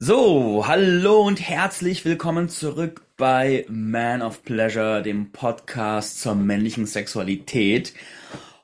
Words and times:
So, 0.00 0.66
hallo 0.66 1.22
und 1.24 1.40
herzlich 1.40 2.04
willkommen 2.04 2.48
zurück 2.48 3.06
bei 3.16 3.64
Man 3.68 4.22
of 4.22 4.42
Pleasure, 4.42 5.02
dem 5.02 5.30
Podcast 5.30 6.20
zur 6.20 6.34
männlichen 6.34 6.84
Sexualität. 6.84 7.94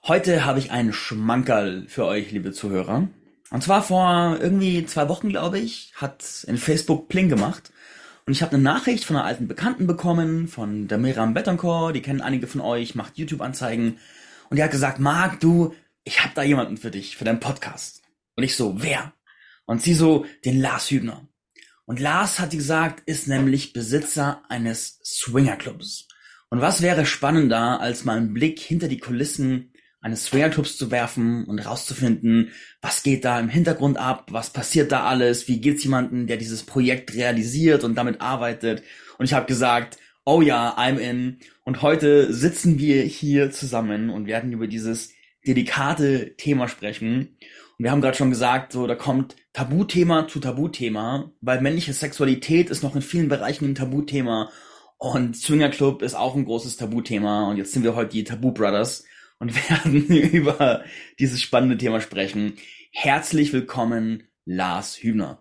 Heute 0.02 0.44
habe 0.44 0.58
ich 0.58 0.72
einen 0.72 0.92
Schmankerl 0.92 1.86
für 1.86 2.04
euch, 2.06 2.32
liebe 2.32 2.50
Zuhörer. 2.50 3.08
Und 3.50 3.62
zwar 3.62 3.84
vor 3.84 4.38
irgendwie 4.40 4.84
zwei 4.86 5.08
Wochen, 5.08 5.28
glaube 5.28 5.60
ich, 5.60 5.92
hat 5.94 6.44
in 6.48 6.58
Facebook 6.58 7.08
Pling 7.08 7.28
gemacht. 7.28 7.72
Und 8.26 8.32
ich 8.32 8.42
habe 8.42 8.54
eine 8.54 8.62
Nachricht 8.64 9.04
von 9.04 9.14
einer 9.14 9.24
alten 9.24 9.46
Bekannten 9.46 9.86
bekommen, 9.86 10.48
von 10.48 10.88
der 10.88 10.98
Miriam 10.98 11.32
Betancourt, 11.32 11.94
die 11.94 12.02
kennen 12.02 12.22
einige 12.22 12.48
von 12.48 12.60
euch, 12.60 12.96
macht 12.96 13.18
YouTube-Anzeigen. 13.18 13.98
Und 14.50 14.56
die 14.56 14.64
hat 14.64 14.72
gesagt, 14.72 14.98
Marc, 14.98 15.38
du, 15.38 15.74
ich 16.02 16.24
habe 16.24 16.34
da 16.34 16.42
jemanden 16.42 16.76
für 16.76 16.90
dich, 16.90 17.16
für 17.16 17.24
deinen 17.24 17.40
Podcast. 17.40 18.02
Und 18.34 18.42
ich 18.42 18.56
so, 18.56 18.82
wer? 18.82 19.12
Und 19.70 19.80
sie 19.80 19.94
so, 19.94 20.26
den 20.44 20.60
Lars 20.60 20.90
Hübner. 20.90 21.28
Und 21.84 22.00
Lars 22.00 22.40
hat 22.40 22.50
gesagt, 22.50 23.04
ist 23.06 23.28
nämlich 23.28 23.72
Besitzer 23.72 24.42
eines 24.48 24.98
Swingerclubs. 25.04 26.08
Und 26.48 26.60
was 26.60 26.82
wäre 26.82 27.06
spannender, 27.06 27.80
als 27.80 28.04
mal 28.04 28.16
einen 28.16 28.34
Blick 28.34 28.58
hinter 28.58 28.88
die 28.88 28.98
Kulissen 28.98 29.72
eines 30.00 30.24
Swingerclubs 30.24 30.76
zu 30.76 30.90
werfen 30.90 31.44
und 31.44 31.60
rauszufinden, 31.60 32.50
was 32.82 33.04
geht 33.04 33.24
da 33.24 33.38
im 33.38 33.48
Hintergrund 33.48 33.96
ab, 33.96 34.26
was 34.32 34.52
passiert 34.52 34.90
da 34.90 35.04
alles, 35.04 35.46
wie 35.46 35.60
geht's 35.60 35.84
jemanden, 35.84 36.26
der 36.26 36.36
dieses 36.36 36.64
Projekt 36.64 37.14
realisiert 37.14 37.84
und 37.84 37.94
damit 37.94 38.20
arbeitet. 38.20 38.82
Und 39.18 39.26
ich 39.26 39.34
habe 39.34 39.46
gesagt, 39.46 39.98
oh 40.24 40.42
ja, 40.42 40.76
I'm 40.78 40.98
in. 40.98 41.38
Und 41.62 41.80
heute 41.80 42.34
sitzen 42.34 42.80
wir 42.80 43.04
hier 43.04 43.52
zusammen 43.52 44.10
und 44.10 44.26
werden 44.26 44.50
über 44.50 44.66
dieses 44.66 45.12
delikate 45.46 46.34
Thema 46.36 46.66
sprechen. 46.66 47.36
Wir 47.80 47.92
haben 47.92 48.02
gerade 48.02 48.18
schon 48.18 48.28
gesagt, 48.28 48.72
so 48.72 48.86
da 48.86 48.94
kommt 48.94 49.36
Tabuthema 49.54 50.28
zu 50.28 50.38
Tabuthema, 50.38 51.32
weil 51.40 51.62
männliche 51.62 51.94
Sexualität 51.94 52.68
ist 52.68 52.82
noch 52.82 52.94
in 52.94 53.00
vielen 53.00 53.30
Bereichen 53.30 53.64
ein 53.64 53.74
Tabuthema 53.74 54.50
und 54.98 55.34
Swingerclub 55.34 56.02
ist 56.02 56.14
auch 56.14 56.36
ein 56.36 56.44
großes 56.44 56.76
Tabuthema 56.76 57.48
und 57.48 57.56
jetzt 57.56 57.72
sind 57.72 57.82
wir 57.82 57.94
heute 57.94 58.10
die 58.10 58.24
Tabu 58.24 58.52
Brothers 58.52 59.06
und 59.38 59.54
werden 59.70 60.08
über 60.08 60.84
dieses 61.18 61.40
spannende 61.40 61.78
Thema 61.78 62.02
sprechen. 62.02 62.52
Herzlich 62.92 63.54
willkommen, 63.54 64.24
Lars 64.44 65.02
Hübner. 65.02 65.40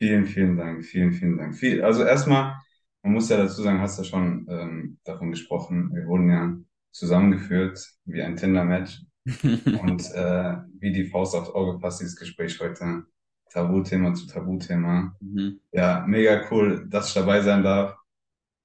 Vielen, 0.00 0.26
vielen 0.26 0.56
Dank, 0.56 0.84
vielen, 0.84 1.12
vielen 1.12 1.38
Dank. 1.38 1.62
Also 1.84 2.02
erstmal, 2.02 2.56
man 3.04 3.12
muss 3.12 3.28
ja 3.28 3.36
dazu 3.36 3.62
sagen, 3.62 3.80
hast 3.80 3.98
ja 3.98 4.04
schon 4.04 4.48
ähm, 4.50 4.98
davon 5.04 5.30
gesprochen, 5.30 5.92
wir 5.94 6.06
wurden 6.06 6.28
ja 6.28 6.56
zusammengeführt 6.90 7.88
wie 8.04 8.22
ein 8.22 8.34
Tinder-Match 8.34 9.06
und 9.42 10.10
äh, 10.14 10.56
wie 10.78 10.92
die 10.92 11.06
Faust 11.06 11.34
aufs 11.34 11.50
Auge 11.50 11.78
passt 11.78 12.00
dieses 12.00 12.16
Gespräch 12.16 12.58
heute. 12.60 13.04
Tabuthema 13.50 14.14
zu 14.14 14.26
Tabuthema. 14.26 15.14
Mhm. 15.20 15.60
Ja, 15.72 16.04
mega 16.06 16.42
cool, 16.50 16.86
dass 16.88 17.08
ich 17.08 17.14
dabei 17.14 17.40
sein 17.40 17.62
darf. 17.62 17.96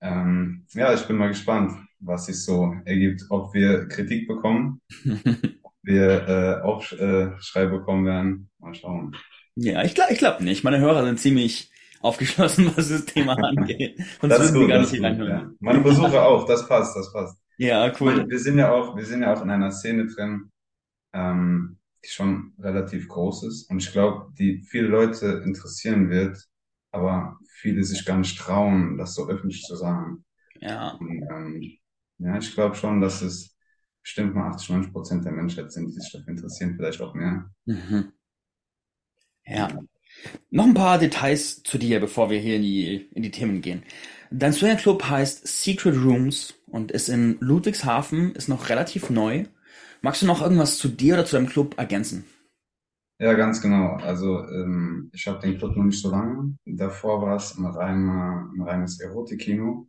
Ähm, 0.01 0.65
ja, 0.73 0.93
ich 0.93 1.03
bin 1.03 1.17
mal 1.17 1.29
gespannt, 1.29 1.73
was 1.99 2.25
sich 2.25 2.43
so 2.43 2.73
ergibt, 2.85 3.23
ob 3.29 3.53
wir 3.53 3.87
Kritik 3.87 4.27
bekommen, 4.27 4.81
ob 5.63 5.73
wir 5.83 6.27
äh, 6.27 6.61
Aufschrei 6.61 7.65
bekommen 7.67 8.05
werden. 8.05 8.49
Mal 8.59 8.73
schauen. 8.75 9.15
Ja, 9.55 9.83
ich 9.83 9.95
glaube 9.95 10.13
ich 10.13 10.19
glaub 10.19 10.41
nicht. 10.41 10.63
Meine 10.63 10.79
Hörer 10.79 11.05
sind 11.05 11.19
ziemlich 11.19 11.71
aufgeschlossen, 12.01 12.71
was 12.75 12.89
das 12.89 13.05
Thema 13.05 13.33
angeht. 13.43 13.97
Sonst 14.19 14.33
Das 14.33 14.45
ist 14.45 14.53
gut, 14.53 14.69
gar 14.69 14.79
das 14.79 14.91
nicht 14.91 15.03
ist 15.03 15.17
gut. 15.17 15.27
Ja. 15.27 15.51
Meine 15.59 15.79
Besucher 15.81 16.25
auch, 16.25 16.45
das 16.45 16.67
passt, 16.67 16.95
das 16.95 17.11
passt. 17.13 17.37
Ja, 17.57 17.91
cool. 17.99 18.27
wir 18.27 18.39
sind 18.39 18.57
ja 18.57 18.71
auch, 18.71 18.95
wir 18.95 19.05
sind 19.05 19.21
ja 19.21 19.33
auch 19.33 19.43
in 19.43 19.49
einer 19.51 19.71
Szene 19.71 20.07
drin, 20.07 20.50
ähm, 21.13 21.77
die 22.03 22.09
schon 22.09 22.53
relativ 22.59 23.07
groß 23.07 23.43
ist 23.43 23.69
und 23.69 23.77
ich 23.77 23.91
glaube, 23.91 24.31
die 24.37 24.63
viele 24.63 24.87
Leute 24.87 25.43
interessieren 25.45 26.09
wird, 26.09 26.37
aber 26.91 27.37
viele 27.47 27.83
sich 27.83 28.05
gar 28.05 28.17
nicht 28.17 28.37
trauen, 28.37 28.97
das 28.97 29.13
so 29.15 29.27
öffentlich 29.29 29.63
zu 29.63 29.75
sagen. 29.75 30.25
Ja. 30.59 30.91
Und, 30.91 31.23
ähm, 31.31 31.77
ja, 32.17 32.37
ich 32.37 32.53
glaube 32.53 32.75
schon, 32.75 33.01
dass 33.01 33.21
es 33.21 33.55
bestimmt 34.01 34.35
mal 34.35 34.49
80, 34.49 34.69
90 34.69 34.93
Prozent 34.93 35.25
der 35.25 35.31
Menschheit 35.31 35.71
sind, 35.71 35.87
die 35.87 35.93
sich 35.93 36.11
dafür 36.11 36.29
interessieren, 36.29 36.75
vielleicht 36.75 37.01
auch 37.01 37.13
mehr. 37.13 37.49
Mhm. 37.65 38.11
Ja. 39.45 39.67
Noch 40.49 40.65
ein 40.65 40.73
paar 40.73 40.99
Details 40.99 41.63
zu 41.63 41.77
dir, 41.77 41.99
bevor 41.99 42.29
wir 42.29 42.39
hier 42.39 42.57
in 42.57 42.61
die, 42.61 43.09
in 43.13 43.23
die 43.23 43.31
Themen 43.31 43.61
gehen. 43.61 43.83
Dein 44.29 44.53
Swingerclub 44.53 45.03
heißt 45.03 45.47
Secret 45.47 45.95
Rooms 45.95 46.55
und 46.67 46.91
ist 46.91 47.09
in 47.09 47.37
Ludwigshafen, 47.39 48.33
ist 48.35 48.47
noch 48.47 48.69
relativ 48.69 49.09
neu. 49.09 49.45
Magst 50.01 50.21
du 50.21 50.25
noch 50.25 50.41
irgendwas 50.41 50.77
zu 50.77 50.87
dir 50.89 51.13
oder 51.15 51.25
zu 51.25 51.35
deinem 51.35 51.47
Club 51.47 51.77
ergänzen? 51.77 52.25
Ja, 53.19 53.33
ganz 53.33 53.61
genau. 53.61 53.97
Also 53.97 54.39
ähm, 54.47 55.09
ich 55.13 55.27
habe 55.27 55.39
den 55.39 55.57
Club 55.57 55.75
noch 55.77 55.83
nicht 55.83 56.01
so 56.01 56.09
lange. 56.09 56.57
Davor 56.65 57.21
war 57.21 57.35
es 57.35 57.55
ein, 57.57 57.65
reiner, 57.65 58.49
ein 58.55 58.61
reines 58.63 58.99
Erotikkino. 58.99 59.87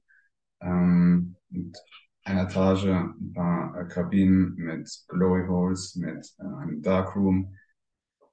Ähm, 0.61 1.37
mit 1.51 1.77
Etage, 2.25 2.87
ein 2.87 3.33
paar 3.35 3.81
äh, 3.81 3.89
Kabinen 3.89 4.55
mit 4.57 4.89
Glory 5.09 5.47
Holes, 5.49 5.97
mit 5.97 6.35
äh, 6.39 6.45
einem 6.45 6.83
Darkroom. 6.83 7.57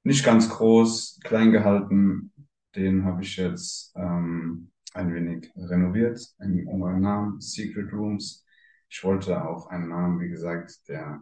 Nicht 0.03 0.25
ganz 0.25 0.49
groß, 0.49 1.19
klein 1.23 1.51
gehalten. 1.51 2.33
Den 2.75 3.05
habe 3.05 3.23
ich 3.23 3.37
jetzt 3.37 3.93
ähm, 3.95 4.71
ein 4.93 5.13
wenig 5.13 5.51
renoviert, 5.55 6.19
einen 6.39 6.65
neuen 6.65 7.01
Namen, 7.01 7.41
Secret 7.41 7.91
Rooms. 7.93 8.45
Ich 8.89 9.03
wollte 9.03 9.43
auch 9.45 9.67
einen 9.67 9.89
Namen, 9.89 10.19
wie 10.19 10.29
gesagt, 10.29 10.87
der 10.89 11.21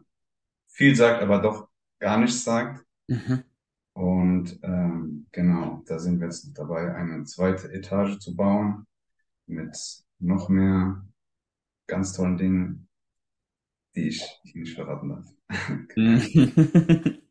viel 0.77 0.95
sagt, 0.95 1.23
aber 1.23 1.39
doch 1.39 1.69
gar 1.99 2.19
nichts 2.19 2.43
sagt. 2.43 2.85
Mhm. 3.07 3.43
Und 3.93 4.59
ähm, 4.61 5.25
genau, 5.31 5.81
da 5.87 5.97
sind 5.97 6.19
wir 6.19 6.27
jetzt 6.27 6.45
noch 6.45 6.53
dabei, 6.53 6.93
eine 6.93 7.23
zweite 7.23 7.71
Etage 7.73 8.19
zu 8.19 8.35
bauen 8.35 8.85
mit 9.47 9.75
noch 10.19 10.49
mehr 10.49 11.03
ganz 11.87 12.13
tollen 12.13 12.37
Dingen, 12.37 12.87
die 13.95 14.09
ich 14.09 14.23
hier 14.43 14.61
nicht 14.61 14.75
verraten 14.75 15.09
darf. 15.09 15.25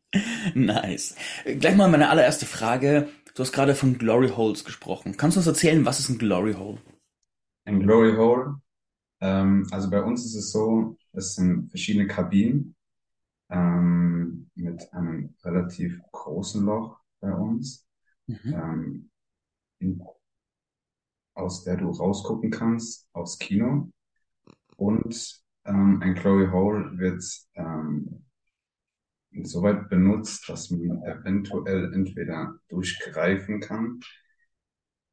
Nice. 0.55 1.15
Gleich 1.43 1.75
mal 1.75 1.89
meine 1.89 2.09
allererste 2.09 2.45
Frage. 2.45 3.09
Du 3.35 3.43
hast 3.43 3.51
gerade 3.51 3.75
von 3.75 3.97
Glory 3.97 4.29
Holes 4.29 4.63
gesprochen. 4.63 5.17
Kannst 5.17 5.35
du 5.35 5.41
uns 5.41 5.47
erzählen, 5.47 5.85
was 5.85 5.99
ist 5.99 6.09
ein 6.09 6.17
Glory 6.17 6.53
Hole? 6.53 6.79
Ein 7.65 7.81
Glory 7.81 8.15
Hole, 8.15 8.61
ähm, 9.19 9.67
also 9.71 9.89
bei 9.89 10.01
uns 10.01 10.25
ist 10.25 10.35
es 10.35 10.51
so, 10.51 10.95
es 11.11 11.35
sind 11.35 11.69
verschiedene 11.69 12.07
Kabinen 12.07 12.76
ähm, 13.49 14.49
mit 14.55 14.91
einem 14.93 15.35
relativ 15.43 15.99
großen 16.11 16.63
Loch 16.65 16.99
bei 17.19 17.31
uns, 17.33 17.85
Mhm. 18.27 18.53
ähm, 18.53 19.09
in, 19.79 20.03
aus 21.33 21.63
der 21.63 21.77
du 21.77 21.89
rausgucken 21.89 22.51
kannst 22.51 23.07
aufs 23.13 23.37
Kino. 23.39 23.89
Und 24.75 25.41
ähm, 25.65 26.01
ein 26.01 26.13
Glory 26.15 26.49
Hole 26.51 26.97
wird 26.97 27.23
ähm, 27.55 28.25
soweit 29.43 29.89
benutzt, 29.89 30.47
dass 30.49 30.69
man 30.71 31.03
eventuell 31.03 31.93
entweder 31.93 32.55
durchgreifen 32.69 33.59
kann, 33.59 33.99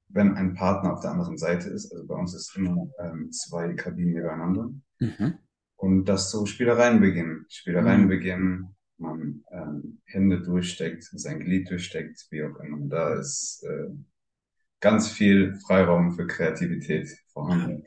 wenn 0.08 0.34
ein 0.36 0.54
Partner 0.54 0.92
auf 0.92 1.00
der 1.00 1.10
anderen 1.10 1.38
Seite 1.38 1.68
ist. 1.68 1.92
Also 1.92 2.06
bei 2.06 2.14
uns 2.14 2.34
ist 2.34 2.56
immer 2.56 2.88
ähm, 2.98 3.30
zwei 3.32 3.74
Kabinen 3.74 4.14
nebeneinander. 4.14 4.70
Mhm. 5.00 5.38
Und 5.76 6.06
dass 6.06 6.30
so 6.30 6.46
Spielereien 6.46 7.00
beginnen. 7.00 7.46
Spielereien 7.48 8.04
Mhm. 8.04 8.08
beginnen, 8.08 8.76
man 8.98 9.44
ähm, 9.50 10.00
Hände 10.06 10.40
durchsteckt, 10.42 11.04
sein 11.04 11.40
Glied 11.40 11.70
durchsteckt, 11.70 12.26
wie 12.30 12.44
auch 12.44 12.56
immer. 12.60 12.78
Da 12.88 13.14
ist 13.14 13.64
äh, 13.64 13.90
ganz 14.80 15.10
viel 15.10 15.56
Freiraum 15.66 16.12
für 16.12 16.26
Kreativität 16.28 17.08
vorhanden. 17.32 17.84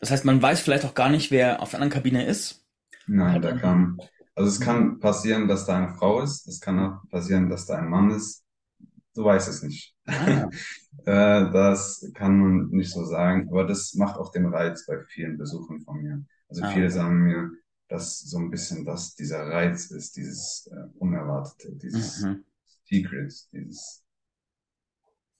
Das 0.00 0.10
heißt, 0.10 0.24
man 0.26 0.42
weiß 0.42 0.60
vielleicht 0.60 0.84
auch 0.84 0.92
gar 0.94 1.08
nicht, 1.08 1.30
wer 1.30 1.62
auf 1.62 1.70
der 1.70 1.80
anderen 1.80 1.92
Kabine 1.92 2.26
ist. 2.26 2.66
Nein, 3.06 3.42
da 3.42 3.52
kann, 3.52 3.98
also 4.34 4.48
es 4.50 4.60
kann 4.60 4.98
passieren, 5.00 5.48
dass 5.48 5.66
da 5.66 5.76
eine 5.76 5.94
Frau 5.96 6.20
ist, 6.22 6.46
es 6.48 6.60
kann 6.60 6.78
auch 6.80 7.08
passieren, 7.10 7.48
dass 7.50 7.66
da 7.66 7.76
ein 7.78 7.88
Mann 7.88 8.10
ist. 8.10 8.41
Du 9.14 9.24
weißt 9.24 9.48
es 9.48 9.62
nicht. 9.62 9.94
ah, 10.06 10.48
Äh, 11.04 11.50
das 11.52 12.08
kann 12.14 12.38
man 12.38 12.68
nicht 12.68 12.92
so 12.92 13.04
sagen, 13.04 13.48
aber 13.50 13.66
das 13.66 13.94
macht 13.94 14.16
auch 14.18 14.30
den 14.30 14.46
Reiz 14.46 14.86
bei 14.86 15.02
vielen 15.08 15.36
Besuchern 15.36 15.80
von 15.80 16.00
mir. 16.00 16.24
Also 16.48 16.62
ah, 16.62 16.70
viele 16.72 16.90
sagen 16.90 17.24
mir, 17.24 17.50
dass 17.88 18.20
so 18.20 18.38
ein 18.38 18.50
bisschen 18.50 18.84
das 18.84 19.14
dieser 19.16 19.46
Reiz 19.48 19.90
ist, 19.90 20.16
dieses 20.16 20.70
äh, 20.72 20.88
Unerwartete, 20.98 21.72
dieses 21.76 22.22
Mhm. 22.22 22.44
Secret, 22.84 23.32
dieses, 23.52 24.04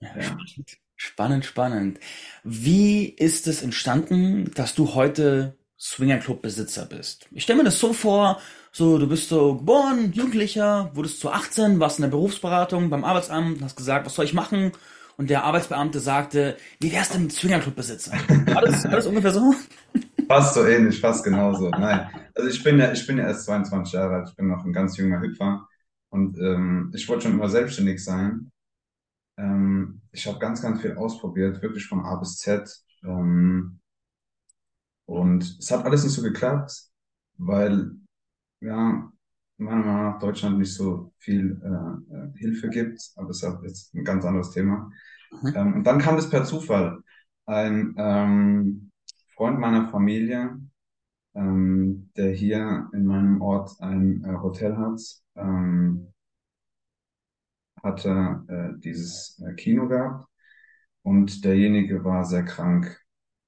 Ja, 0.00 0.16
ja. 0.16 0.22
spannend. 0.22 0.78
Spannend, 0.96 1.44
spannend. 1.44 2.00
Wie 2.44 3.06
ist 3.08 3.46
es 3.46 3.62
entstanden, 3.62 4.52
dass 4.54 4.74
du 4.74 4.94
heute 4.94 5.58
Swingerclub-Besitzer 5.78 6.86
bist? 6.86 7.28
Ich 7.32 7.42
stelle 7.44 7.58
mir 7.58 7.64
das 7.64 7.78
so 7.78 7.92
vor, 7.92 8.40
so, 8.74 8.98
du 8.98 9.06
bist 9.08 9.28
so 9.28 9.56
geboren, 9.58 10.12
Jugendlicher, 10.12 10.90
wurdest 10.94 11.20
zu 11.20 11.30
18, 11.30 11.78
warst 11.80 11.98
in 11.98 12.02
der 12.02 12.10
Berufsberatung 12.10 12.88
beim 12.90 13.04
Arbeitsamt, 13.04 13.62
hast 13.62 13.76
gesagt, 13.76 14.06
was 14.06 14.14
soll 14.14 14.24
ich 14.24 14.34
machen? 14.34 14.72
Und 15.16 15.28
der 15.30 15.44
Arbeitsbeamte 15.44 16.00
sagte, 16.00 16.56
wie 16.80 16.92
wär's 16.92 17.10
denn 17.10 17.22
mit 17.24 17.32
Swingerclub-Besitzer? 17.32 18.12
War 18.52 18.62
das 18.62 19.06
ungefähr 19.06 19.32
so? 19.32 19.54
Fast 20.28 20.54
so 20.54 20.64
ähnlich, 20.66 21.00
fast 21.00 21.24
genauso. 21.24 21.74
Nein, 21.76 22.08
also 22.34 22.48
ich 22.48 22.62
bin 22.62 22.78
ja, 22.78 22.92
ich 22.92 23.06
bin 23.06 23.18
ja 23.18 23.24
erst 23.26 23.44
22 23.46 23.92
Jahre 23.92 24.16
alt, 24.16 24.28
ich 24.30 24.36
bin 24.36 24.48
noch 24.48 24.64
ein 24.64 24.72
ganz 24.72 24.96
junger 24.96 25.20
Hüpfer 25.20 25.68
und 26.10 26.38
ähm, 26.38 26.90
ich 26.94 27.08
wollte 27.08 27.24
schon 27.24 27.32
immer 27.34 27.48
selbstständig 27.50 28.02
sein. 28.04 28.50
ähm, 29.38 30.02
ich 30.12 30.26
habe 30.26 30.38
ganz, 30.40 30.62
ganz 30.62 30.82
viel 30.82 30.96
ausprobiert, 30.96 31.62
wirklich 31.62 31.86
von 31.86 32.00
A 32.04 32.16
bis 32.16 32.38
Z. 32.38 32.68
Ähm, 33.04 33.80
und 35.06 35.42
es 35.60 35.70
hat 35.70 35.84
alles 35.84 36.04
nicht 36.04 36.14
so 36.14 36.22
geklappt, 36.22 36.72
weil 37.38 37.92
ja, 38.62 39.12
meiner 39.58 39.84
Meinung 39.84 40.02
nach 40.04 40.18
Deutschland 40.18 40.58
nicht 40.58 40.74
so 40.74 41.12
viel 41.18 41.60
äh, 41.62 42.38
Hilfe 42.38 42.68
gibt, 42.70 43.12
aber 43.16 43.28
das 43.28 43.42
ist 43.42 43.62
jetzt 43.62 43.94
ein 43.94 44.04
ganz 44.04 44.24
anderes 44.24 44.50
Thema. 44.50 44.90
Mhm. 45.30 45.52
Ähm, 45.54 45.74
und 45.74 45.84
dann 45.84 45.98
kam 45.98 46.16
das 46.16 46.30
per 46.30 46.44
Zufall. 46.44 47.02
Ein 47.46 47.94
ähm, 47.98 48.90
Freund 49.34 49.58
meiner 49.58 49.88
Familie, 49.88 50.58
ähm, 51.34 52.10
der 52.16 52.30
hier 52.30 52.88
in 52.92 53.04
meinem 53.04 53.40
Ort 53.40 53.80
ein 53.80 54.24
äh, 54.24 54.36
Hotel 54.38 54.76
hat, 54.76 55.00
ähm, 55.36 56.12
hatte 57.82 58.44
äh, 58.48 58.80
dieses 58.80 59.42
äh, 59.44 59.54
Kino 59.54 59.88
gehabt 59.88 60.26
und 61.02 61.44
derjenige 61.44 62.04
war 62.04 62.24
sehr 62.24 62.44
krank. 62.44 63.00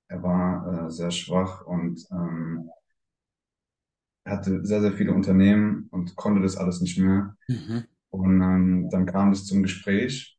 Er 0.09 0.23
war 0.23 0.87
äh, 0.87 0.91
sehr 0.91 1.11
schwach 1.11 1.65
und 1.67 2.05
ähm, 2.11 2.69
hatte 4.25 4.65
sehr, 4.65 4.81
sehr 4.81 4.93
viele 4.93 5.13
Unternehmen 5.13 5.89
und 5.91 6.17
konnte 6.17 6.41
das 6.41 6.57
alles 6.57 6.81
nicht 6.81 6.99
mehr. 6.99 7.37
Mhm. 7.49 7.85
Und 8.11 8.41
ähm, 8.41 8.89
dann 8.91 9.07
kam 9.07 9.33
es 9.33 9.47
zum 9.47 9.63
Gespräch. 9.63 10.39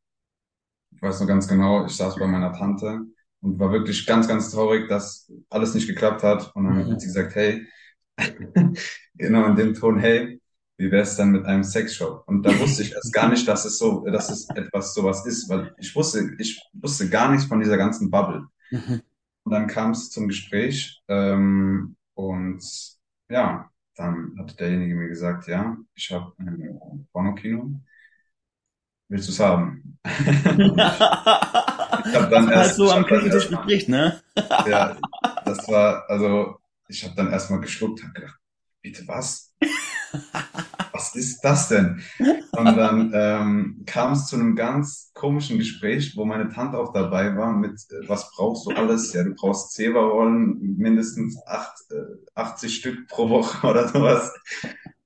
Ich 0.90 1.02
weiß 1.02 1.20
noch 1.20 1.26
ganz 1.26 1.46
genau, 1.46 1.84
ich 1.86 1.92
saß 1.92 2.16
bei 2.16 2.26
meiner 2.26 2.52
Tante 2.52 3.02
und 3.40 3.58
war 3.58 3.70
wirklich 3.70 4.06
ganz, 4.06 4.26
ganz 4.26 4.50
traurig, 4.50 4.88
dass 4.88 5.30
alles 5.50 5.74
nicht 5.74 5.86
geklappt 5.86 6.22
hat. 6.22 6.54
Und 6.54 6.64
dann 6.64 6.86
mhm. 6.86 6.92
hat 6.92 7.00
sie 7.00 7.06
gesagt, 7.06 7.34
hey, 7.34 7.66
genau 9.14 9.46
in 9.46 9.56
dem 9.56 9.74
Ton, 9.74 9.98
hey, 9.98 10.40
wie 10.78 10.90
wäre 10.90 11.02
es 11.02 11.16
dann 11.16 11.30
mit 11.30 11.46
einem 11.46 11.64
Sexshop? 11.64 12.24
Und 12.26 12.42
da 12.42 12.58
wusste 12.58 12.82
ich 12.82 12.92
erst 12.92 13.12
gar 13.12 13.28
nicht, 13.28 13.46
dass 13.48 13.64
es 13.64 13.78
so, 13.78 14.04
dass 14.06 14.30
es 14.30 14.48
etwas 14.50 14.94
sowas 14.94 15.24
ist, 15.26 15.48
weil 15.48 15.74
ich 15.78 15.94
wusste, 15.94 16.34
ich 16.38 16.60
wusste 16.72 17.08
gar 17.08 17.30
nichts 17.30 17.46
von 17.46 17.60
dieser 17.60 17.76
ganzen 17.76 18.10
Bubble. 18.10 18.46
Mhm. 18.70 19.02
Und 19.44 19.52
dann 19.52 19.68
kam 19.68 19.92
es 19.92 20.10
zum 20.10 20.28
Gespräch 20.28 21.02
ähm, 21.08 21.96
und 22.14 22.62
ja, 23.28 23.70
dann 23.96 24.36
hat 24.38 24.58
derjenige 24.60 24.94
mir 24.94 25.08
gesagt, 25.08 25.48
ja, 25.48 25.76
ich 25.94 26.10
habe 26.12 26.32
ein 26.38 27.08
Pornokino. 27.12 27.80
Willst 29.08 29.28
du 29.28 29.32
es 29.32 29.40
haben? 29.40 29.98
ich 30.04 30.14
habe 32.14 32.28
dann 32.30 32.48
erst 32.52 32.76
so 32.76 32.90
am 32.90 33.04
Küchentisch 33.04 33.48
bespricht, 33.48 33.88
ne? 33.88 34.20
ja, 34.66 34.96
das 35.44 35.68
war, 35.68 36.08
also 36.08 36.58
ich 36.88 37.04
habe 37.04 37.14
dann 37.14 37.30
erstmal 37.30 37.60
geschluckt, 37.60 38.02
habe 38.02 38.12
gedacht, 38.12 38.38
bitte 38.82 39.06
was? 39.06 39.54
was 40.96 41.14
ist 41.14 41.42
das 41.42 41.68
denn? 41.68 42.02
Und 42.18 42.76
dann 42.76 43.12
ähm, 43.14 43.82
kam 43.86 44.12
es 44.12 44.26
zu 44.26 44.36
einem 44.36 44.56
ganz 44.56 45.10
komischen 45.12 45.58
Gespräch, 45.58 46.16
wo 46.16 46.24
meine 46.24 46.48
Tante 46.48 46.78
auch 46.78 46.92
dabei 46.92 47.36
war 47.36 47.52
mit, 47.52 47.74
äh, 47.90 48.08
was 48.08 48.30
brauchst 48.30 48.66
du 48.66 48.70
alles? 48.70 49.12
Ja, 49.12 49.22
du 49.22 49.34
brauchst 49.34 49.72
Zeberrollen, 49.72 50.76
mindestens 50.78 51.38
acht, 51.46 51.74
äh, 51.90 52.30
80 52.34 52.74
Stück 52.74 53.08
pro 53.08 53.28
Woche 53.28 53.66
oder 53.70 53.88
sowas. 53.88 54.32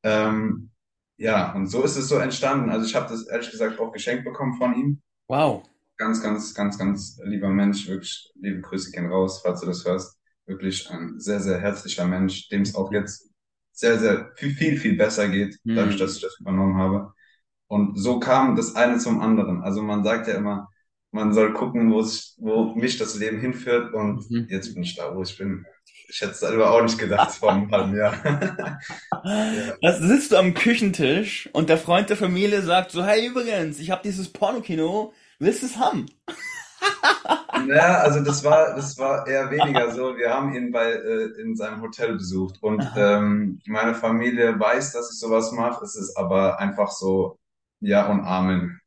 Ähm, 0.04 0.70
ja, 1.16 1.52
und 1.54 1.66
so 1.66 1.82
ist 1.82 1.96
es 1.96 2.08
so 2.08 2.16
entstanden. 2.16 2.70
Also 2.70 2.86
ich 2.86 2.94
habe 2.94 3.08
das 3.08 3.26
ehrlich 3.26 3.50
gesagt 3.50 3.78
auch 3.80 3.92
geschenkt 3.92 4.24
bekommen 4.24 4.56
von 4.56 4.74
ihm. 4.74 5.02
Wow. 5.28 5.64
Ganz, 5.96 6.22
ganz, 6.22 6.54
ganz, 6.54 6.78
ganz 6.78 7.18
lieber 7.24 7.50
Mensch. 7.50 7.88
Wirklich 7.88 8.32
liebe 8.36 8.60
Grüße 8.60 8.92
gehen 8.92 9.10
raus, 9.10 9.40
falls 9.42 9.60
du 9.60 9.66
das 9.66 9.84
hörst. 9.84 10.16
Wirklich 10.46 10.88
ein 10.90 11.18
sehr, 11.18 11.40
sehr 11.40 11.60
herzlicher 11.60 12.06
Mensch, 12.06 12.48
dem 12.48 12.62
es 12.62 12.74
auch 12.74 12.92
jetzt 12.92 13.29
sehr, 13.80 13.98
sehr 13.98 14.32
viel, 14.36 14.54
viel, 14.54 14.76
viel 14.78 14.96
besser 14.96 15.28
geht, 15.28 15.58
mhm. 15.64 15.76
dadurch, 15.76 15.96
dass 15.96 16.16
ich 16.16 16.22
das 16.22 16.38
übernommen 16.38 16.76
habe. 16.76 17.12
Und 17.66 17.98
so 17.98 18.20
kam 18.20 18.56
das 18.56 18.76
eine 18.76 18.98
zum 18.98 19.20
anderen. 19.20 19.62
Also 19.62 19.82
man 19.82 20.04
sagt 20.04 20.28
ja 20.28 20.34
immer, 20.34 20.68
man 21.12 21.32
soll 21.32 21.52
gucken, 21.52 21.90
wo, 21.90 22.00
es, 22.00 22.36
wo 22.38 22.74
mich 22.74 22.98
das 22.98 23.18
Leben 23.18 23.40
hinführt. 23.40 23.94
Und 23.94 24.30
mhm. 24.30 24.46
jetzt 24.50 24.74
bin 24.74 24.82
ich 24.82 24.96
da, 24.96 25.14
wo 25.14 25.22
ich 25.22 25.36
bin. 25.36 25.64
Ich 26.08 26.20
hätte 26.20 26.32
es 26.32 26.40
selber 26.40 26.72
auch 26.72 26.82
nicht 26.82 26.98
gedacht 26.98 27.30
vor 27.30 27.52
einem 27.52 27.70
halben 27.70 27.96
Jahr. 27.96 28.14
ja. 29.24 29.74
Also 29.82 30.06
sitzt 30.08 30.32
du 30.32 30.36
am 30.36 30.54
Küchentisch 30.54 31.48
und 31.52 31.68
der 31.68 31.78
Freund 31.78 32.10
der 32.10 32.16
Familie 32.16 32.62
sagt 32.62 32.90
so, 32.90 33.04
hey 33.04 33.26
übrigens, 33.26 33.78
ich 33.78 33.90
habe 33.90 34.02
dieses 34.04 34.28
Pornokino, 34.32 35.12
willst 35.38 35.62
du 35.62 35.66
es 35.66 35.76
haben? 35.76 36.06
Naja, 37.66 37.98
also 37.98 38.20
das 38.20 38.42
war, 38.42 38.74
das 38.74 38.96
war 38.98 39.26
eher 39.26 39.50
weniger 39.50 39.90
so. 39.90 40.16
Wir 40.16 40.30
haben 40.30 40.54
ihn 40.54 40.72
bei, 40.72 40.92
äh, 40.92 41.40
in 41.40 41.56
seinem 41.56 41.82
Hotel 41.82 42.14
besucht 42.14 42.62
und 42.62 42.82
ähm, 42.96 43.60
meine 43.66 43.94
Familie 43.94 44.58
weiß, 44.58 44.92
dass 44.92 45.12
ich 45.12 45.18
sowas 45.18 45.52
mache. 45.52 45.84
Es 45.84 45.94
ist 45.94 46.16
aber 46.16 46.58
einfach 46.58 46.90
so, 46.90 47.38
ja 47.80 48.10
und 48.10 48.20
Amen. 48.20 48.80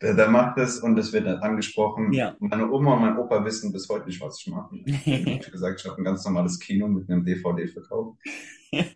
der, 0.00 0.14
der 0.14 0.28
macht 0.28 0.58
es 0.58 0.78
und 0.78 0.98
es 0.98 1.12
wird 1.12 1.26
angesprochen. 1.26 2.12
Ja. 2.12 2.36
Meine 2.38 2.70
Oma 2.70 2.94
und 2.94 3.00
mein 3.00 3.18
Opa 3.18 3.44
wissen 3.44 3.72
bis 3.72 3.88
heute 3.88 4.06
nicht, 4.06 4.20
was 4.20 4.40
ich 4.40 4.48
mache. 4.48 4.76
ich 4.84 5.06
habe 5.06 5.38
gesagt, 5.52 5.80
ich 5.80 5.86
habe 5.86 6.00
ein 6.00 6.04
ganz 6.04 6.24
normales 6.24 6.58
Kino 6.58 6.88
mit 6.88 7.10
einem 7.10 7.24
DVD-Verkauf. 7.24 8.16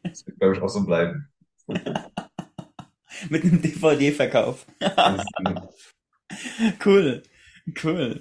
Das 0.02 0.26
wird, 0.26 0.38
glaube 0.38 0.56
ich, 0.56 0.62
auch 0.62 0.68
so 0.68 0.84
bleiben. 0.84 1.28
mit 3.28 3.44
einem 3.44 3.62
DVD-Verkauf. 3.62 4.66
cool. 6.84 7.22
Cool. 7.82 8.20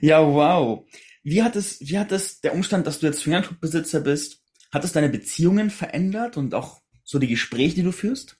ja, 0.00 0.20
wow. 0.20 0.86
Wie 1.22 1.42
hat 1.42 1.56
es, 1.56 1.80
wie 1.80 1.98
hat 1.98 2.12
es 2.12 2.40
der 2.40 2.54
Umstand, 2.54 2.86
dass 2.86 3.00
du 3.00 3.06
jetzt 3.06 3.22
Fingerclub-Besitzer 3.22 4.00
bist, 4.00 4.42
hat 4.72 4.84
es 4.84 4.92
deine 4.92 5.08
Beziehungen 5.08 5.70
verändert 5.70 6.36
und 6.36 6.54
auch 6.54 6.80
so 7.02 7.18
die 7.18 7.28
Gespräche, 7.28 7.76
die 7.76 7.82
du 7.82 7.92
führst? 7.92 8.38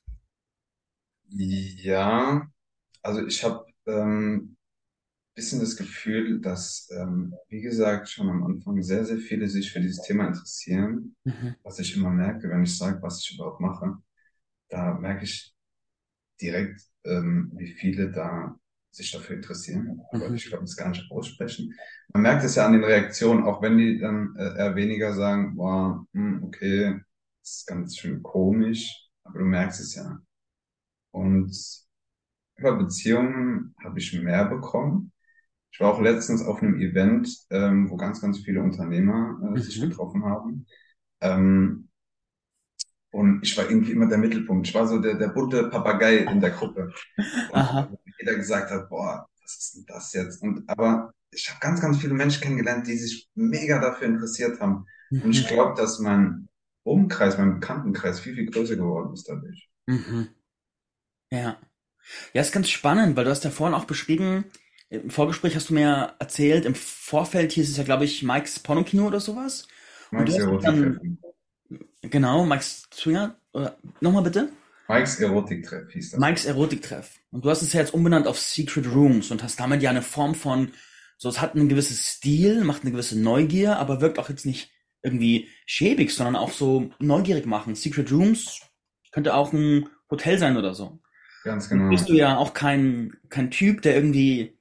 Ja, 1.29 2.49
also 3.03 3.27
ich 3.27 3.43
habe 3.43 3.67
ähm, 3.87 4.57
bisschen 5.37 5.61
das 5.61 5.77
Gefühl, 5.77 6.41
dass, 6.41 6.89
ähm, 6.97 7.35
wie 7.49 7.61
gesagt, 7.61 8.09
schon 8.09 8.29
am 8.29 8.43
Anfang 8.43 8.83
sehr, 8.83 9.05
sehr 9.05 9.19
viele 9.19 9.49
sich 9.49 9.71
für 9.71 9.81
dieses 9.81 10.03
Thema 10.03 10.29
interessieren. 10.29 11.15
Mhm. 11.25 11.57
Was 11.63 11.79
ich 11.79 11.95
immer 11.95 12.11
merke, 12.11 12.49
wenn 12.49 12.63
ich 12.63 12.77
sage, 12.77 13.03
was 13.03 13.21
ich 13.21 13.35
überhaupt 13.35 13.61
mache, 13.61 13.99
da 14.71 14.95
merke 14.95 15.25
ich 15.25 15.55
direkt, 16.41 16.81
ähm, 17.05 17.53
wie 17.55 17.69
viele 17.69 18.11
da 18.11 18.59
sich 18.97 19.13
dafür 19.13 19.37
interessieren, 19.37 20.01
aber 20.11 20.29
mhm. 20.31 20.35
ich 20.35 20.47
glaube, 20.47 20.65
das 20.65 20.77
gar 20.77 20.89
nicht 20.89 21.11
aussprechen. 21.11 21.75
Man 22.13 22.23
merkt 22.23 22.45
es 22.45 22.55
ja 22.55 22.67
an 22.67 22.73
den 22.73 22.85
Reaktionen, 22.85 23.45
auch 23.45 23.61
wenn 23.61 23.77
die 23.77 23.99
dann 23.99 24.35
äh, 24.37 24.57
eher 24.57 24.75
weniger 24.75 25.13
sagen, 25.13 25.57
boah, 25.57 26.07
hm, 26.13 26.43
okay, 26.45 26.99
das 27.43 27.59
ist 27.59 27.67
ganz 27.67 27.97
schön 27.97 28.23
komisch, 28.23 29.09
aber 29.25 29.41
du 29.41 29.45
merkst 29.45 29.81
es 29.81 29.95
ja. 29.95 30.19
Und 31.11 31.55
über 32.57 32.77
Beziehungen 32.77 33.75
habe 33.85 33.99
ich 33.99 34.13
mehr 34.15 34.47
bekommen. 34.47 35.13
Ich 35.71 35.81
war 35.81 35.93
auch 35.93 36.01
letztens 36.01 36.43
auf 36.43 36.63
einem 36.63 36.81
Event, 36.81 37.29
ähm, 37.51 37.91
wo 37.91 37.97
ganz, 37.97 38.23
ganz 38.23 38.39
viele 38.39 38.63
Unternehmer 38.63 39.39
äh, 39.55 39.61
sich 39.61 39.79
mhm. 39.79 39.91
getroffen 39.91 40.25
haben. 40.25 40.67
Ähm, 41.21 41.89
und 43.11 43.43
ich 43.43 43.57
war 43.57 43.69
irgendwie 43.69 43.93
immer 43.93 44.09
der 44.09 44.19
Mittelpunkt. 44.19 44.69
Ich 44.69 44.75
war 44.75 44.87
so 44.87 44.99
der, 44.99 45.15
der 45.15 45.29
bunte 45.29 45.69
Papagei 45.69 46.19
in 46.19 46.41
der 46.41 46.51
Gruppe. 46.51 46.93
Und 47.53 47.99
jeder 48.19 48.35
gesagt 48.37 48.71
hat, 48.71 48.89
boah, 48.89 49.27
was 49.43 49.57
ist 49.57 49.75
denn 49.77 49.85
das 49.87 50.13
jetzt? 50.13 50.43
Und 50.43 50.69
aber 50.69 51.13
ich 51.31 51.49
habe 51.51 51.61
ganz, 51.61 51.81
ganz 51.81 51.99
viele 51.99 52.15
Menschen 52.15 52.43
kennengelernt, 52.43 52.87
die 52.87 52.97
sich 52.97 53.29
mega 53.35 53.81
dafür 53.81 54.09
interessiert 54.09 54.61
haben. 54.61 54.87
Mhm. 55.11 55.23
Und 55.23 55.31
ich 55.33 55.45
mhm. 55.45 55.55
glaube, 55.55 55.81
dass 55.81 55.99
mein 55.99 56.49
Umkreis, 56.83 57.39
mein 57.39 57.55
Bekanntenkreis 57.55 58.21
viel, 58.21 58.35
viel 58.35 58.51
größer 58.51 58.77
geworden 58.77 59.13
ist 59.13 59.29
dadurch. 59.29 59.69
Mhm. 59.87 60.29
Ja. 61.31 61.59
Ja, 62.33 62.41
ist 62.41 62.53
ganz 62.53 62.69
spannend, 62.69 63.17
weil 63.17 63.25
du 63.25 63.31
hast 63.31 63.45
ja 63.45 63.51
vorhin 63.51 63.75
auch 63.75 63.85
beschrieben, 63.85 64.45
im 64.89 65.11
Vorgespräch 65.11 65.57
hast 65.57 65.71
du 65.71 65.75
mir 65.75 66.15
erzählt, 66.21 66.65
im 66.65 66.77
Vorfeld 66.77 67.53
hieß 67.53 67.69
es 67.69 67.77
ja, 67.77 67.83
glaube 67.83 68.05
ich, 68.05 68.23
Mikes 68.23 68.61
Pornokino 68.61 69.09
oder 69.09 69.19
sowas. 69.19 69.67
Mike's 70.13 70.37
Erotik. 70.37 71.01
Genau, 72.03 72.47
Mike's 72.47 72.89
Swinger. 72.95 73.37
Nochmal 74.01 74.23
bitte? 74.23 74.51
Mike's 74.89 75.21
Erotiktreff 75.21 75.91
hieß 75.91 76.13
das. 76.13 76.21
Mike's 76.21 76.45
Erotiktreff. 76.45 77.19
Und 77.31 77.45
du 77.45 77.51
hast 77.51 77.63
es 77.63 77.73
ja 77.73 77.81
jetzt 77.81 77.95
umbenannt 77.95 78.27
auf 78.27 78.39
Secret 78.39 78.87
Rooms 78.95 79.31
und 79.31 79.43
hast 79.43 79.59
damit 79.59 79.83
ja 79.83 79.91
eine 79.91 80.03
Form 80.03 80.35
von, 80.35 80.73
so 81.19 81.29
es 81.29 81.41
hat 81.41 81.55
einen 81.55 81.69
gewissen 81.69 81.97
Stil, 81.97 82.65
macht 82.65 82.83
eine 82.83 82.93
gewisse 82.93 83.19
Neugier, 83.19 83.79
aber 83.79 84.01
wirkt 84.01 84.19
auch 84.19 84.29
jetzt 84.29 84.47
nicht 84.47 84.71
irgendwie 85.03 85.49
schäbig, 85.67 86.15
sondern 86.15 86.37
auch 86.37 86.53
so 86.53 86.91
neugierig 86.99 87.47
machen. 87.47 87.75
Secret 87.75 88.11
Rooms 88.13 88.61
könnte 89.13 89.35
auch 89.35 89.53
ein 89.53 89.89
Hotel 90.11 90.39
sein 90.39 90.57
oder 90.57 90.75
so. 90.75 90.99
Ganz 91.45 91.69
genau. 91.69 91.91
bist 91.91 92.09
du 92.09 92.15
ja 92.15 92.37
auch 92.37 92.55
kein, 92.55 93.17
kein 93.29 93.51
Typ, 93.51 93.83
der 93.83 93.95
irgendwie, 93.95 94.59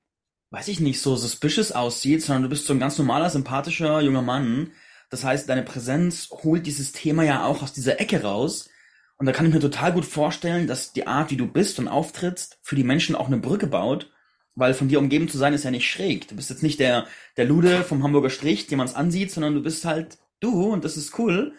weiß 0.51 0.67
ich 0.67 0.79
nicht, 0.79 1.01
so 1.01 1.15
suspicious 1.15 1.71
aussieht, 1.71 2.21
sondern 2.21 2.43
du 2.43 2.49
bist 2.49 2.65
so 2.65 2.73
ein 2.73 2.79
ganz 2.79 2.97
normaler, 2.97 3.29
sympathischer 3.29 4.01
junger 4.01 4.21
Mann, 4.21 4.71
das 5.09 5.23
heißt, 5.23 5.47
deine 5.47 5.63
Präsenz 5.63 6.29
holt 6.31 6.65
dieses 6.65 6.91
Thema 6.91 7.23
ja 7.23 7.45
auch 7.45 7.61
aus 7.61 7.73
dieser 7.73 7.99
Ecke 7.99 8.21
raus. 8.21 8.69
Und 9.17 9.25
da 9.25 9.31
kann 9.31 9.45
ich 9.45 9.53
mir 9.53 9.59
total 9.59 9.93
gut 9.93 10.05
vorstellen, 10.05 10.67
dass 10.67 10.93
die 10.93 11.07
Art, 11.07 11.31
wie 11.31 11.37
du 11.37 11.47
bist 11.47 11.79
und 11.79 11.87
auftrittst, 11.87 12.59
für 12.61 12.75
die 12.75 12.83
Menschen 12.83 13.15
auch 13.15 13.27
eine 13.27 13.37
Brücke 13.37 13.67
baut, 13.67 14.11
weil 14.55 14.73
von 14.73 14.87
dir 14.87 14.99
umgeben 14.99 15.29
zu 15.29 15.37
sein 15.37 15.53
ist 15.53 15.63
ja 15.63 15.71
nicht 15.71 15.89
schräg. 15.89 16.27
Du 16.27 16.35
bist 16.35 16.49
jetzt 16.49 16.63
nicht 16.63 16.79
der, 16.79 17.07
der 17.37 17.45
Lude 17.45 17.83
vom 17.83 18.03
Hamburger 18.03 18.29
Strich, 18.29 18.67
den 18.67 18.77
man 18.77 18.89
ansieht, 18.89 19.31
sondern 19.31 19.53
du 19.53 19.61
bist 19.61 19.85
halt 19.85 20.17
du 20.39 20.71
und 20.71 20.83
das 20.83 20.97
ist 20.97 21.17
cool. 21.19 21.53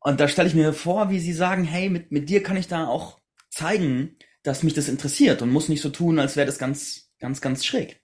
Und 0.00 0.20
da 0.20 0.28
stelle 0.28 0.48
ich 0.48 0.54
mir 0.54 0.72
vor, 0.72 1.10
wie 1.10 1.18
sie 1.18 1.32
sagen, 1.32 1.64
hey, 1.64 1.88
mit, 1.90 2.12
mit 2.12 2.28
dir 2.28 2.42
kann 2.42 2.56
ich 2.56 2.68
da 2.68 2.86
auch 2.86 3.20
zeigen, 3.48 4.16
dass 4.42 4.62
mich 4.62 4.74
das 4.74 4.88
interessiert 4.88 5.42
und 5.42 5.50
muss 5.50 5.68
nicht 5.68 5.82
so 5.82 5.88
tun, 5.88 6.18
als 6.18 6.36
wäre 6.36 6.46
das 6.46 6.58
ganz, 6.58 7.10
ganz, 7.18 7.40
ganz 7.40 7.64
schräg. 7.64 8.00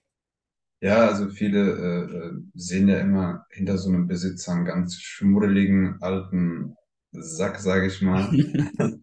Ja, 0.81 1.07
also 1.07 1.29
viele 1.29 1.59
äh, 1.59 2.17
äh, 2.17 2.31
sehen 2.55 2.89
ja 2.89 2.99
immer 2.99 3.45
hinter 3.51 3.77
so 3.77 3.87
einem 3.87 4.07
Besitzer 4.07 4.51
einen 4.51 4.65
ganz 4.65 4.99
schmuddeligen 4.99 6.01
alten 6.01 6.75
Sack, 7.13 7.59
sage 7.59 7.87
ich 7.87 8.01
mal, 8.01 8.29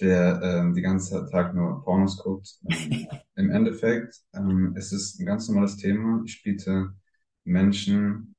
der 0.00 0.40
ähm, 0.42 0.74
die 0.74 0.82
ganze 0.82 1.28
Tag 1.30 1.54
nur 1.54 1.84
Pornos 1.84 2.18
guckt. 2.18 2.58
Ähm, 2.68 3.06
Im 3.36 3.50
Endeffekt 3.50 4.16
ähm, 4.34 4.74
es 4.76 4.92
ist 4.92 5.20
ein 5.20 5.26
ganz 5.26 5.48
normales 5.48 5.76
Thema. 5.76 6.22
Ich 6.24 6.42
biete 6.42 6.94
Menschen 7.44 8.34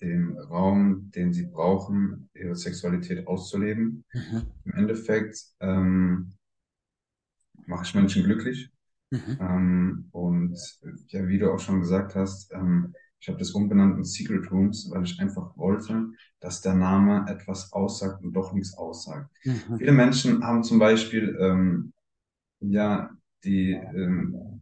den 0.00 0.36
Raum, 0.38 1.10
den 1.14 1.32
sie 1.32 1.46
brauchen, 1.46 2.28
ihre 2.34 2.54
Sexualität 2.54 3.26
auszuleben. 3.26 4.04
Mhm. 4.12 4.42
Im 4.64 4.74
Endeffekt 4.74 5.38
ähm, 5.60 6.32
mache 7.66 7.84
ich 7.84 7.94
Menschen 7.94 8.24
glücklich. 8.24 8.70
Mhm. 9.10 9.38
Ähm, 9.40 10.08
und 10.12 10.58
ja, 11.08 11.26
wie 11.28 11.38
du 11.38 11.52
auch 11.52 11.60
schon 11.60 11.80
gesagt 11.80 12.14
hast, 12.14 12.52
ähm, 12.52 12.94
ich 13.26 13.28
habe 13.28 13.40
das 13.40 13.50
umbenannt 13.50 13.96
in 13.98 14.04
Secret 14.04 14.52
Rooms, 14.52 14.88
weil 14.88 15.02
ich 15.02 15.18
einfach 15.18 15.56
wollte, 15.56 16.10
dass 16.38 16.60
der 16.60 16.74
Name 16.74 17.26
etwas 17.28 17.72
aussagt 17.72 18.22
und 18.22 18.32
doch 18.34 18.52
nichts 18.52 18.74
aussagt. 18.78 19.28
Mhm. 19.42 19.78
Viele 19.78 19.90
Menschen 19.90 20.44
haben 20.44 20.62
zum 20.62 20.78
Beispiel 20.78 21.36
ähm, 21.40 21.92
ja 22.60 23.10
die 23.42 23.72
ähm, 23.72 24.60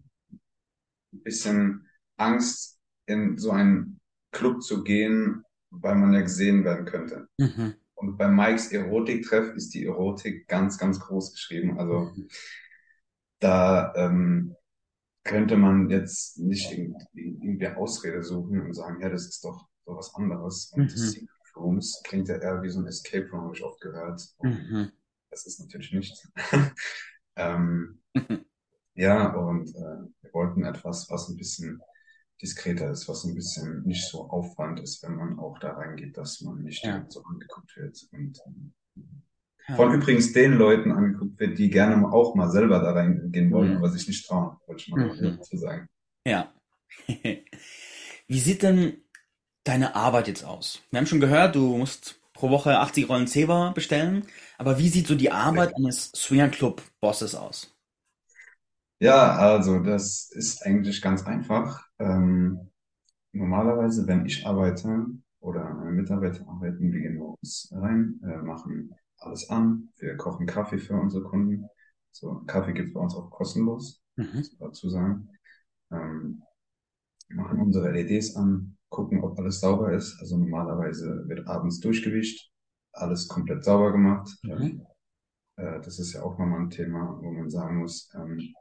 ein 1.12 1.22
bisschen 1.22 1.86
Angst, 2.16 2.80
in 3.04 3.36
so 3.36 3.50
einen 3.50 4.00
Club 4.32 4.62
zu 4.62 4.82
gehen, 4.82 5.44
weil 5.68 5.96
man 5.96 6.14
ja 6.14 6.22
gesehen 6.22 6.64
werden 6.64 6.86
könnte. 6.86 7.28
Mhm. 7.38 7.74
Und 7.96 8.16
bei 8.16 8.28
Mikes 8.28 8.72
Erotiktreff 8.72 9.54
ist 9.54 9.74
die 9.74 9.84
Erotik 9.84 10.48
ganz, 10.48 10.78
ganz 10.78 11.00
groß 11.00 11.32
geschrieben. 11.32 11.78
Also 11.78 12.12
Mhm. 12.16 12.28
da 13.40 13.92
ähm, 13.96 14.56
könnte 15.24 15.56
man 15.56 15.88
jetzt 15.90 16.38
nicht 16.38 16.70
irgendwie, 16.72 17.68
Ausrede 17.68 18.22
suchen 18.22 18.60
und 18.60 18.74
sagen, 18.74 19.00
ja, 19.00 19.08
das 19.08 19.26
ist 19.26 19.44
doch 19.44 19.68
so 19.86 19.96
was 19.96 20.14
anderes. 20.14 20.70
Und 20.72 20.84
Mhm. 20.84 20.88
Secret 20.88 21.28
Rooms 21.56 22.00
klingt 22.04 22.28
ja 22.28 22.36
eher 22.36 22.62
wie 22.62 22.70
so 22.70 22.80
ein 22.80 22.86
Escape 22.86 23.28
Room, 23.30 23.42
habe 23.44 23.56
ich 23.56 23.62
oft 23.64 23.80
gehört. 23.80 24.22
Mhm. 24.42 24.92
das 25.30 25.46
ist 25.46 25.60
natürlich 25.60 25.92
nicht. 25.92 26.28
ähm, 27.36 28.00
Mhm. 28.14 28.44
ja, 28.94 29.34
und 29.34 29.68
äh, 29.70 30.12
wir 30.22 30.32
wollten 30.32 30.64
etwas, 30.64 31.10
was 31.10 31.28
ein 31.28 31.36
bisschen 31.36 31.80
diskreter 32.42 32.90
ist, 32.90 33.08
was 33.08 33.24
ein 33.24 33.34
bisschen 33.34 33.82
nicht 33.84 34.08
so 34.08 34.28
Aufwand 34.28 34.80
ist, 34.80 35.02
wenn 35.02 35.16
man 35.16 35.38
auch 35.38 35.58
da 35.58 35.72
reingeht, 35.72 36.16
dass 36.16 36.40
man 36.42 36.62
nicht 36.62 36.84
Ja. 36.84 37.04
so 37.08 37.22
angeguckt 37.24 37.76
wird. 37.76 37.98
Und 38.12 38.38
ähm, 38.46 38.74
Ja. 39.68 39.76
von 39.76 39.94
übrigens 39.94 40.32
den 40.32 40.54
Leuten 40.54 40.92
angeguckt 40.92 41.38
wird, 41.40 41.58
die 41.58 41.70
gerne 41.70 42.12
auch 42.12 42.34
mal 42.34 42.50
selber 42.50 42.80
da 42.80 42.92
reingehen 42.92 43.50
wollen, 43.50 43.72
Mhm. 43.72 43.76
aber 43.76 43.88
sich 43.88 44.06
nicht 44.08 44.26
trauen, 44.26 44.56
wollte 44.66 44.82
ich 44.82 44.88
mal 44.90 45.06
Mhm. 45.06 45.38
dazu 45.38 45.56
sagen. 45.56 45.88
Ja. 46.26 46.52
Wie 48.28 48.38
sieht 48.40 48.62
denn 48.62 48.98
deine 49.64 49.94
Arbeit 49.96 50.28
jetzt 50.28 50.44
aus? 50.44 50.82
Wir 50.90 50.98
haben 50.98 51.06
schon 51.06 51.20
gehört, 51.20 51.54
du 51.56 51.76
musst 51.78 52.20
pro 52.34 52.50
Woche 52.50 52.78
80 52.80 53.08
Rollen 53.08 53.26
Zewa 53.26 53.70
bestellen, 53.72 54.26
aber 54.58 54.78
wie 54.78 54.88
sieht 54.88 55.06
so 55.06 55.14
die 55.14 55.30
Arbeit 55.32 55.74
eines 55.76 56.10
Swinger 56.12 56.48
Club 56.48 56.82
Bosses 57.00 57.34
aus? 57.34 57.74
Ja, 59.00 59.36
also 59.36 59.80
das 59.80 60.30
ist 60.32 60.62
eigentlich 60.64 61.02
ganz 61.02 61.24
einfach. 61.26 61.86
Ähm, 61.98 62.70
normalerweise, 63.32 64.06
wenn 64.06 64.26
ich 64.26 64.46
arbeite 64.46 65.06
oder 65.40 65.74
meine 65.74 65.92
Mitarbeiter 65.92 66.46
arbeiten, 66.48 66.92
wir 66.92 67.00
gehen 67.00 67.18
morgens 67.18 67.70
rein, 67.74 68.20
äh, 68.24 68.38
machen 68.42 68.94
alles 69.26 69.50
an, 69.50 69.90
wir 69.98 70.16
kochen 70.16 70.46
Kaffee 70.46 70.78
für 70.78 70.94
unsere 70.94 71.24
Kunden. 71.24 71.66
So, 72.10 72.42
Kaffee 72.46 72.72
gibt's 72.72 72.92
bei 72.94 73.00
uns 73.00 73.14
auch 73.14 73.30
kostenlos, 73.30 74.02
Mhm. 74.16 74.28
muss 74.34 74.56
man 74.58 74.70
dazu 74.70 74.88
sagen. 74.90 75.28
Ähm, 75.90 76.42
machen 77.30 77.60
unsere 77.60 77.90
LEDs 77.90 78.36
an, 78.36 78.76
gucken, 78.88 79.22
ob 79.22 79.38
alles 79.38 79.60
sauber 79.60 79.92
ist. 79.92 80.18
Also 80.20 80.36
normalerweise 80.36 81.24
wird 81.28 81.46
abends 81.48 81.80
durchgewischt, 81.80 82.50
alles 82.92 83.28
komplett 83.28 83.64
sauber 83.64 83.92
gemacht. 83.92 84.30
Mhm. 84.42 84.52
Ähm, 84.52 84.86
äh, 85.56 85.80
das 85.80 85.98
ist 85.98 86.12
ja 86.12 86.22
auch 86.22 86.38
nochmal 86.38 86.60
ein 86.60 86.70
Thema, 86.70 87.18
wo 87.20 87.30
man 87.32 87.50
sagen 87.50 87.78
muss, 87.78 88.10
ähm, 88.14 88.54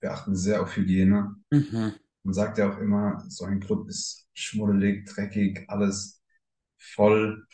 wir 0.00 0.12
achten 0.12 0.34
sehr 0.34 0.62
auf 0.62 0.76
Hygiene. 0.76 1.36
Mhm. 1.50 1.92
Man 2.22 2.34
sagt 2.34 2.58
ja 2.58 2.70
auch 2.70 2.78
immer, 2.78 3.22
so 3.28 3.44
ein 3.44 3.60
Club 3.60 3.88
ist 3.88 4.28
schmuddelig, 4.34 5.06
dreckig, 5.06 5.64
alles 5.68 6.22
voll. 6.78 7.46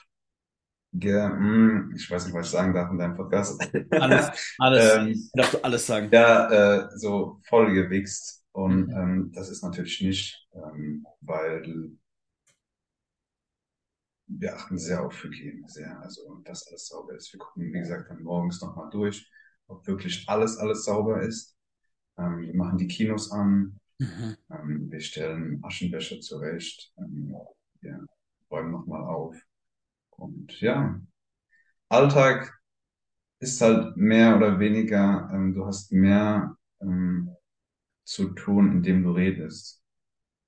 Mm, 1.01 1.93
ich 1.97 2.11
weiß 2.11 2.27
nicht, 2.27 2.35
was 2.35 2.47
ich 2.47 2.53
sagen 2.53 2.75
darf 2.75 2.91
in 2.91 2.99
deinem 2.99 3.17
Podcast. 3.17 3.61
Alles, 3.99 4.31
alles, 4.59 5.01
ähm, 5.01 5.31
darfst 5.35 5.55
du 5.55 5.65
alles 5.65 5.87
sagen. 5.87 6.13
ja, 6.13 6.51
äh, 6.87 6.89
so 6.99 7.41
voll 7.49 7.75
gewichst. 7.75 8.45
Und 8.53 8.91
Mhm. 8.91 8.97
ähm, 8.97 9.33
das 9.35 9.51
ist 9.51 9.63
natürlich 9.63 10.01
nicht, 10.03 10.49
ähm, 10.55 11.07
weil 11.21 11.91
wir 14.29 14.57
achten 14.57 14.79
sehr 14.79 15.05
auf 15.05 15.23
Hygiene, 15.23 15.69
sehr, 15.69 16.01
also 16.01 16.41
dass 16.45 16.67
alles 16.69 16.89
sauber 16.89 17.15
ist. 17.15 17.33
Wir 17.33 17.39
gucken, 17.39 17.73
wie 17.73 17.79
gesagt, 17.79 18.11
dann 18.11 18.23
morgens 18.23 18.61
nochmal 18.61 18.91
durch, 18.91 19.31
ob 19.69 19.87
wirklich 19.87 20.25
alles, 20.29 20.59
alles 20.59 20.85
sauber 20.85 21.23
ist. 21.23 21.57
Ähm, 22.19 22.43
wir 22.43 22.55
machen 22.57 22.79
die 22.79 22.89
Kinos 22.89 23.31
an, 23.33 23.79
Mhm. 24.01 24.37
ähm, 24.51 24.91
wir 24.91 25.01
stellen 25.01 25.63
Aschenbecher 25.65 26.21
zurecht, 26.21 26.93
ähm, 26.99 27.35
wir 27.81 28.07
räumen 28.51 28.73
nochmal 28.73 29.05
auf. 29.05 29.37
Und 30.17 30.61
ja, 30.61 31.01
Alltag 31.91 32.61
ist 33.41 33.61
halt 33.63 33.97
mehr 33.97 34.37
oder 34.37 34.61
weniger, 34.61 35.31
ähm, 35.33 35.55
du 35.55 35.67
hast 35.67 35.93
mehr 35.93 36.57
ähm, 36.83 37.31
zu 38.05 38.31
tun, 38.35 38.73
indem 38.73 39.05
du 39.05 39.13
redest, 39.13 39.83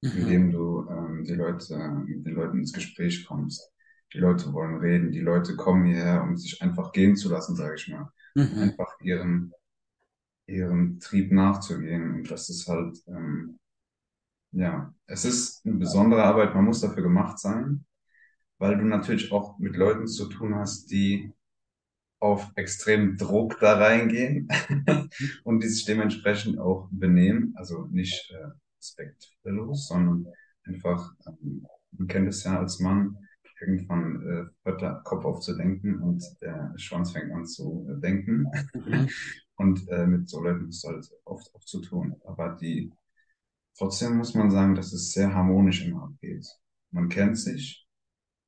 Mhm. 0.03 0.13
indem 0.13 0.53
du 0.53 0.89
ähm, 0.91 1.25
die 1.25 1.35
Leute, 1.35 1.79
mit 2.07 2.27
den 2.27 2.35
Leuten 2.35 2.61
ins 2.61 2.73
Gespräch 2.73 3.27
kommst. 3.27 3.73
Die 4.15 4.19
Leute 4.19 4.53
wollen 4.53 4.79
reden, 4.79 5.13
die 5.13 5.21
Leute 5.21 5.57
kommen 5.57 5.87
hierher, 5.87 6.23
um 6.25 6.37
sich 6.37 6.63
einfach 6.63 6.93
gehen 6.93 7.17
zu 7.17 7.31
lassen, 7.31 7.57
sage 7.57 7.77
ich 7.77 7.89
mal. 7.89 8.11
Mhm. 8.37 8.79
einfach 8.79 9.01
ihrem, 9.03 9.53
ihrem 10.47 11.01
Trieb 11.01 11.33
nachzugehen. 11.33 12.15
Und 12.17 12.31
das 12.31 12.49
ist 12.51 12.69
halt, 12.69 12.99
ähm, 13.09 13.59
ja, 14.53 14.95
es 15.07 15.25
ist 15.25 15.65
eine 15.67 15.77
besondere 15.77 16.25
Arbeit, 16.25 16.55
man 16.55 16.65
muss 16.65 16.81
dafür 16.81 17.03
gemacht 17.03 17.39
sein, 17.39 17.85
weil 18.59 18.77
du 18.77 18.85
natürlich 18.85 19.33
auch 19.33 19.59
mit 19.59 19.77
Leuten 19.77 20.07
zu 20.07 20.29
tun 20.29 20.55
hast, 20.55 20.91
die 20.91 21.33
auf 22.21 22.51
extremen 22.57 23.17
Druck 23.17 23.59
da 23.61 23.79
reingehen 23.79 24.49
und 25.45 25.63
die 25.63 25.69
sich 25.69 25.85
dementsprechend 25.85 26.59
auch 26.59 26.89
benehmen. 26.91 27.55
Also 27.57 27.87
nicht 27.87 28.31
äh, 28.33 28.49
respektlos, 28.77 29.89
sondern 29.89 30.27
einfach, 30.65 31.15
ähm, 31.27 31.67
man 31.93 32.09
kennt 32.09 32.29
es 32.29 32.45
ja 32.45 32.59
als 32.59 32.81
Mann, 32.81 33.17
irgendwann 33.61 34.23
äh, 34.23 34.45
hört 34.65 34.83
der 34.83 35.01
Kopf 35.05 35.25
auf 35.25 35.41
zu 35.41 35.57
denken 35.57 36.01
und 36.01 36.25
der 36.41 36.73
Schwanz 36.77 37.13
fängt 37.13 37.33
an 37.33 37.47
zu 37.47 37.89
äh, 37.91 38.01
denken. 38.01 38.47
Und 39.57 39.89
äh, 39.89 40.07
mit 40.07 40.29
so 40.29 40.41
Leuten 40.41 40.69
ist 40.69 40.85
halt 40.85 41.05
oft 41.25 41.53
auch 41.53 41.65
zu 41.65 41.81
tun. 41.81 42.15
Aber 42.25 42.57
die, 42.61 42.93
trotzdem 43.77 44.17
muss 44.17 44.35
man 44.35 44.53
sagen, 44.53 44.77
dass 44.77 44.93
es 44.93 45.11
sehr 45.11 45.35
harmonisch 45.35 45.85
immer 45.85 46.05
abgeht. 46.05 46.47
Man 46.93 47.09
kennt 47.09 47.37
sich 47.37 47.88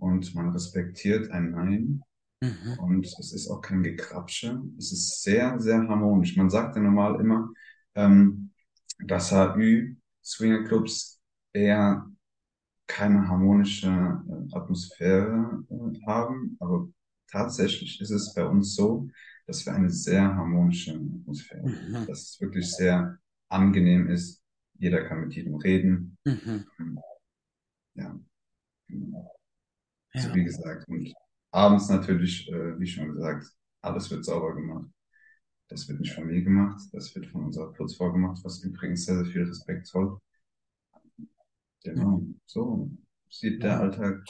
und 0.01 0.35
man 0.35 0.51
respektiert 0.51 1.31
ein 1.31 1.53
Nein. 1.53 2.03
Mhm. 2.41 2.79
Und 2.79 3.07
es 3.07 3.33
ist 3.33 3.49
auch 3.51 3.61
kein 3.61 3.83
Gekrapsche. 3.83 4.61
Es 4.79 4.93
ist 4.93 5.23
sehr, 5.23 5.61
sehr 5.61 5.87
harmonisch. 5.87 6.37
Man 6.37 6.51
sagt 6.51 6.75
ja 6.75 6.83
normal 6.83 7.21
immer, 7.21 7.53
ähm, 7.95 8.51
dass 9.07 9.31
HÜ 9.31 9.97
Swingerclubs 10.25 11.21
eher 11.53 12.07
keine 12.87 13.29
harmonische 13.29 13.89
äh, 13.89 14.57
Atmosphäre 14.57 15.65
äh, 15.71 16.07
haben. 16.07 16.57
Aber 16.61 16.89
tatsächlich 17.31 18.01
ist 18.01 18.11
es 18.11 18.35
bei 18.35 18.45
uns 18.45 18.75
so, 18.75 19.09
dass 19.47 19.65
wir 19.67 19.75
eine 19.75 19.91
sehr 19.91 20.35
harmonische 20.35 20.95
Atmosphäre 20.95 21.63
haben. 21.63 22.03
Mhm. 22.03 22.07
Dass 22.07 22.23
es 22.23 22.41
wirklich 22.41 22.71
sehr 22.75 23.19
angenehm 23.49 24.09
ist. 24.09 24.43
Jeder 24.79 25.05
kann 25.05 25.21
mit 25.21 25.35
jedem 25.35 25.57
reden. 25.57 26.17
Mhm. 26.25 26.65
Ja. 27.95 28.19
genau. 28.89 29.40
Ja. 30.15 30.23
So 30.23 30.35
wie 30.35 30.45
gesagt. 30.45 30.89
Und 30.89 31.13
abends 31.53 31.89
natürlich, 31.89 32.49
äh, 32.51 32.79
wie 32.79 32.87
schon 32.87 33.13
gesagt, 33.15 33.47
alles 33.83 34.11
wird 34.11 34.25
sauber 34.25 34.55
gemacht. 34.55 34.87
Das 35.69 35.89
wird 35.89 36.01
nicht 36.01 36.15
von 36.15 36.27
mir 36.27 36.43
gemacht, 36.43 36.81
das 36.93 37.15
wird 37.15 37.27
von 37.29 37.47
unserer 37.47 37.73
Putzfrau 37.73 38.13
gemacht, 38.13 38.41
was 38.45 38.63
übrigens 38.65 39.07
sehr, 39.07 39.17
sehr 39.17 39.27
viel 39.33 39.45
Respekt 39.45 39.87
zollt. 39.87 40.21
Genau, 41.85 42.23
so 42.47 42.91
sieht 43.29 43.63
der 43.63 43.81
Alltag 43.81 44.25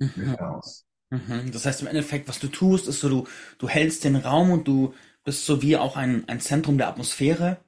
Mhm. 0.00 0.36
aus. 0.38 0.84
Mhm. 1.10 1.52
Das 1.52 1.66
heißt 1.66 1.82
im 1.82 1.88
Endeffekt, 1.88 2.28
was 2.28 2.38
du 2.40 2.48
tust, 2.48 2.88
ist 2.88 3.00
so, 3.00 3.08
du, 3.08 3.28
du 3.58 3.68
hältst 3.68 4.04
den 4.04 4.16
Raum 4.16 4.50
und 4.52 4.68
du 4.68 4.94
bist 5.24 5.46
so 5.46 5.62
wie 5.62 5.76
auch 5.76 5.96
ein, 5.96 6.28
ein 6.28 6.40
Zentrum 6.40 6.78
der 6.78 6.88
Atmosphäre, 6.88 7.58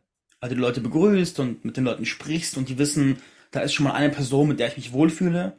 weil 0.41 0.51
du 0.51 0.55
die 0.57 0.61
Leute 0.61 0.81
begrüßt 0.81 1.41
und 1.41 1.65
mit 1.65 1.77
den 1.77 1.85
Leuten 1.85 2.07
sprichst 2.07 2.57
und 2.57 2.69
die 2.69 2.79
wissen, 2.79 3.19
da 3.51 3.61
ist 3.61 3.75
schon 3.75 3.85
mal 3.85 3.95
eine 3.95 4.11
Person, 4.11 4.49
mit 4.49 4.61
der 4.61 4.69
ich 4.69 4.77
mich 4.77 4.93
wohlfühle. 4.93 5.57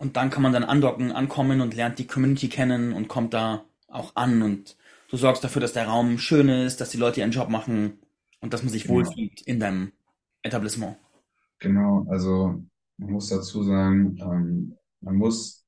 Und 0.00 0.16
dann 0.16 0.30
kann 0.30 0.42
man 0.42 0.52
dann 0.52 0.64
andocken, 0.64 1.12
ankommen 1.12 1.62
und 1.62 1.74
lernt 1.76 2.00
die 2.00 2.08
Community 2.08 2.48
kennen 2.50 2.92
und 2.94 3.08
kommt 3.08 3.34
da 3.34 3.64
auch 3.88 4.16
an 4.16 4.42
und 4.42 4.76
du 5.10 5.16
sorgst 5.18 5.44
dafür, 5.44 5.62
dass 5.62 5.74
der 5.74 5.86
Raum 5.88 6.18
schön 6.18 6.48
ist, 6.50 6.80
dass 6.82 6.90
die 6.90 6.98
Leute 6.98 7.20
ihren 7.20 7.32
Job 7.32 7.50
machen, 7.50 8.00
Und 8.40 8.54
dass 8.54 8.62
man 8.64 8.72
sich 8.72 8.88
Genau, 8.88 8.88
wohlfühlt 8.88 9.42
in 9.42 9.60
deinem 9.60 9.92
Etablissement. 10.42 10.96
genau. 11.58 12.06
Also 12.08 12.62
man 12.98 13.10
muss 13.12 13.28
dazu 13.28 13.62
sagen, 13.64 14.16
ähm, 14.20 14.76
man 15.00 15.14
muss 15.16 15.64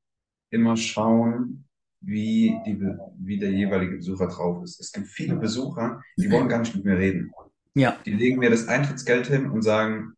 immer 0.50 0.76
schauen, 0.76 1.66
wie 2.00 2.60
die, 2.66 2.80
wie 3.18 3.38
der 3.38 3.52
jeweilige 3.52 3.96
Besucher 3.96 4.28
drauf 4.28 4.62
ist. 4.64 4.80
Es 4.80 4.92
gibt 4.92 5.08
viele 5.08 5.36
Besucher, 5.36 6.02
die 6.20 6.30
wollen 6.30 6.48
gar 6.48 6.60
nicht 6.60 6.74
mit 6.74 6.84
mir 6.84 6.98
reden. 6.98 7.32
Ja. 7.74 7.98
Die 8.06 8.12
legen 8.12 8.38
mir 8.40 8.50
das 8.50 8.68
Eintrittsgeld 8.68 9.26
hin 9.28 9.50
und 9.50 9.62
sagen, 9.62 10.14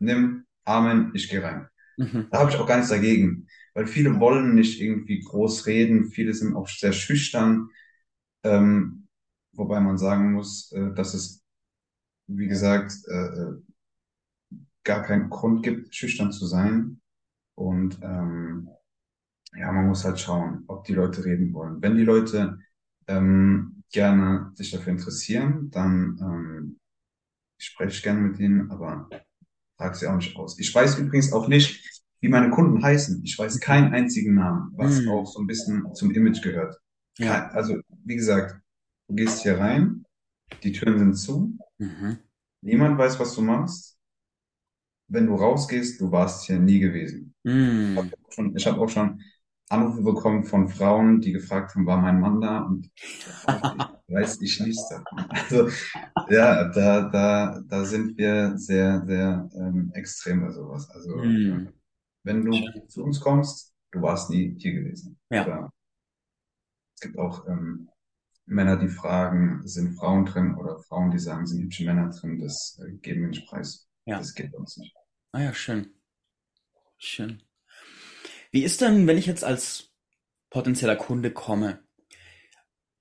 nimm, 0.00 0.46
Amen, 0.64 1.12
ich 1.14 1.28
gehe 1.30 1.42
rein. 1.42 1.68
Mhm. 1.96 2.28
Da 2.30 2.38
habe 2.40 2.50
ich 2.50 2.56
auch 2.56 2.66
gar 2.66 2.76
nichts 2.76 2.90
dagegen, 2.90 3.46
weil 3.74 3.86
viele 3.86 4.18
wollen 4.20 4.54
nicht 4.54 4.80
irgendwie 4.80 5.20
groß 5.20 5.66
reden, 5.66 6.10
viele 6.10 6.34
sind 6.34 6.54
auch 6.56 6.68
sehr 6.68 6.92
schüchtern, 6.92 7.68
ähm, 8.44 9.08
wobei 9.52 9.80
man 9.80 9.98
sagen 9.98 10.32
muss, 10.32 10.72
äh, 10.72 10.92
dass 10.94 11.14
es, 11.14 11.42
wie 12.28 12.48
gesagt, 12.48 12.94
äh, 13.08 13.14
äh, 13.14 13.54
gar 14.84 15.02
keinen 15.02 15.30
Grund 15.30 15.62
gibt, 15.62 15.94
schüchtern 15.94 16.32
zu 16.32 16.46
sein. 16.46 17.00
Und 17.56 18.00
ähm, 18.02 18.70
ja, 19.56 19.72
man 19.72 19.88
muss 19.88 20.04
halt 20.04 20.20
schauen, 20.20 20.64
ob 20.68 20.84
die 20.84 20.94
Leute 20.94 21.24
reden 21.24 21.52
wollen. 21.54 21.82
Wenn 21.82 21.96
die 21.96 22.04
Leute 22.04 22.58
ähm, 23.08 23.84
gerne 23.92 24.52
sich 24.54 24.70
dafür 24.70 24.92
interessieren, 24.92 25.70
dann 25.70 26.18
ähm, 26.22 26.80
spreche 27.58 27.92
ich 27.96 28.02
gerne 28.02 28.20
mit 28.20 28.38
ihnen, 28.40 28.70
aber 28.70 29.08
frage 29.76 29.96
sie 29.96 30.06
auch 30.06 30.16
nicht 30.16 30.36
aus. 30.36 30.58
Ich 30.58 30.74
weiß 30.74 30.98
übrigens 30.98 31.32
auch 31.32 31.48
nicht, 31.48 31.80
wie 32.20 32.28
meine 32.28 32.50
Kunden 32.50 32.82
heißen. 32.82 33.22
Ich 33.24 33.38
weiß 33.38 33.60
keinen 33.60 33.92
einzigen 33.92 34.34
Namen, 34.34 34.72
was 34.76 35.06
auch 35.08 35.22
Mhm. 35.22 35.26
so 35.26 35.40
ein 35.40 35.46
bisschen 35.46 35.94
zum 35.94 36.10
Image 36.12 36.42
gehört. 36.42 36.76
Ja. 37.18 37.48
Also, 37.50 37.76
wie 38.04 38.16
gesagt, 38.16 38.56
du 39.08 39.14
gehst 39.14 39.42
hier 39.42 39.58
rein, 39.58 40.04
die 40.62 40.72
Türen 40.72 40.98
sind 40.98 41.14
zu, 41.14 41.56
Mhm. 41.78 42.18
niemand 42.62 42.98
weiß, 42.98 43.18
was 43.20 43.34
du 43.34 43.42
machst. 43.42 43.98
Wenn 45.08 45.26
du 45.26 45.34
rausgehst, 45.34 46.00
du 46.00 46.10
warst 46.10 46.46
hier 46.46 46.58
nie 46.58 46.78
gewesen. 46.80 47.34
Ich 47.44 47.52
Mhm. 47.52 47.96
habe 47.96 48.16
auch 48.24 48.32
schon, 48.32 48.56
ich 48.56 48.66
hab 48.66 48.78
auch 48.78 48.88
schon 48.88 49.20
Anrufe 49.68 50.02
bekommen 50.02 50.44
von 50.44 50.68
Frauen, 50.68 51.20
die 51.20 51.32
gefragt 51.32 51.74
haben, 51.74 51.86
war 51.86 52.00
mein 52.00 52.20
Mann 52.20 52.40
da? 52.40 52.60
Und 52.60 52.90
weiß 54.12 54.40
ich 54.42 54.58
davon. 54.58 55.26
Also, 55.30 55.68
ja, 56.30 56.68
da, 56.68 57.08
da, 57.08 57.60
da 57.68 57.84
sind 57.84 58.16
wir 58.18 58.56
sehr, 58.56 59.02
sehr 59.06 59.48
ähm, 59.54 59.90
extrem 59.94 60.42
bei 60.42 60.50
sowas. 60.52 60.88
Also, 60.90 61.16
Mhm. 61.16 61.72
wenn 62.24 62.44
du 62.44 62.86
zu 62.88 63.04
uns 63.04 63.20
kommst, 63.20 63.74
du 63.90 64.02
warst 64.02 64.30
nie 64.30 64.54
hier 64.58 64.72
gewesen. 64.74 65.18
Ja. 65.30 65.44
Oder 65.46 65.72
es 66.94 67.00
gibt 67.00 67.18
auch 67.18 67.46
ähm, 67.48 67.88
Männer, 68.46 68.76
die 68.76 68.88
fragen, 68.88 69.66
sind 69.66 69.94
Frauen 69.96 70.24
drin? 70.24 70.54
Oder 70.54 70.78
Frauen, 70.78 71.10
die 71.10 71.18
sagen, 71.18 71.46
sind 71.46 71.62
hübsche 71.62 71.84
Männer 71.84 72.10
drin? 72.10 72.40
Das 72.40 72.80
äh, 72.84 72.92
geben 72.92 73.22
wir 73.22 73.28
nicht 73.28 73.46
preis. 73.48 73.88
Ja. 74.04 74.18
Das 74.18 74.34
geht 74.34 74.52
bei 74.52 74.58
uns 74.58 74.76
nicht. 74.76 74.94
Ah 75.32 75.40
ja, 75.40 75.54
schön. 75.54 75.88
Schön. 76.98 77.42
Wie 78.50 78.62
ist 78.64 78.80
denn, 78.80 79.06
wenn 79.06 79.18
ich 79.18 79.26
jetzt 79.26 79.44
als 79.44 79.90
potenzieller 80.50 80.96
Kunde 80.96 81.32
komme? 81.32 81.82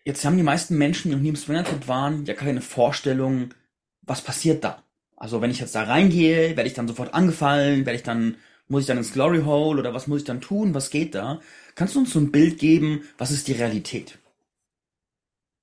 Jetzt 0.03 0.25
haben 0.25 0.37
die 0.37 0.43
meisten 0.43 0.77
Menschen, 0.77 1.09
die 1.09 1.15
noch 1.15 1.21
nie 1.21 1.29
im 1.29 1.35
Swingerclub 1.35 1.87
waren, 1.87 2.25
ja 2.25 2.33
keine 2.33 2.61
Vorstellung, 2.61 3.53
was 4.01 4.21
passiert 4.23 4.63
da. 4.63 4.83
Also 5.15 5.41
wenn 5.41 5.51
ich 5.51 5.59
jetzt 5.59 5.75
da 5.75 5.83
reingehe, 5.83 6.57
werde 6.57 6.67
ich 6.67 6.73
dann 6.73 6.87
sofort 6.87 7.13
angefallen, 7.13 7.85
werde 7.85 7.97
ich 7.97 8.03
dann, 8.03 8.37
muss 8.67 8.81
ich 8.81 8.87
dann 8.87 8.97
ins 8.97 9.13
Glory 9.13 9.41
Hole 9.43 9.79
oder 9.79 9.93
was 9.93 10.07
muss 10.07 10.21
ich 10.21 10.25
dann 10.25 10.41
tun, 10.41 10.73
was 10.73 10.89
geht 10.89 11.13
da? 11.13 11.39
Kannst 11.75 11.95
du 11.95 11.99
uns 11.99 12.13
so 12.13 12.19
ein 12.19 12.31
Bild 12.31 12.57
geben, 12.57 13.03
was 13.17 13.31
ist 13.31 13.47
die 13.47 13.53
Realität? 13.53 14.17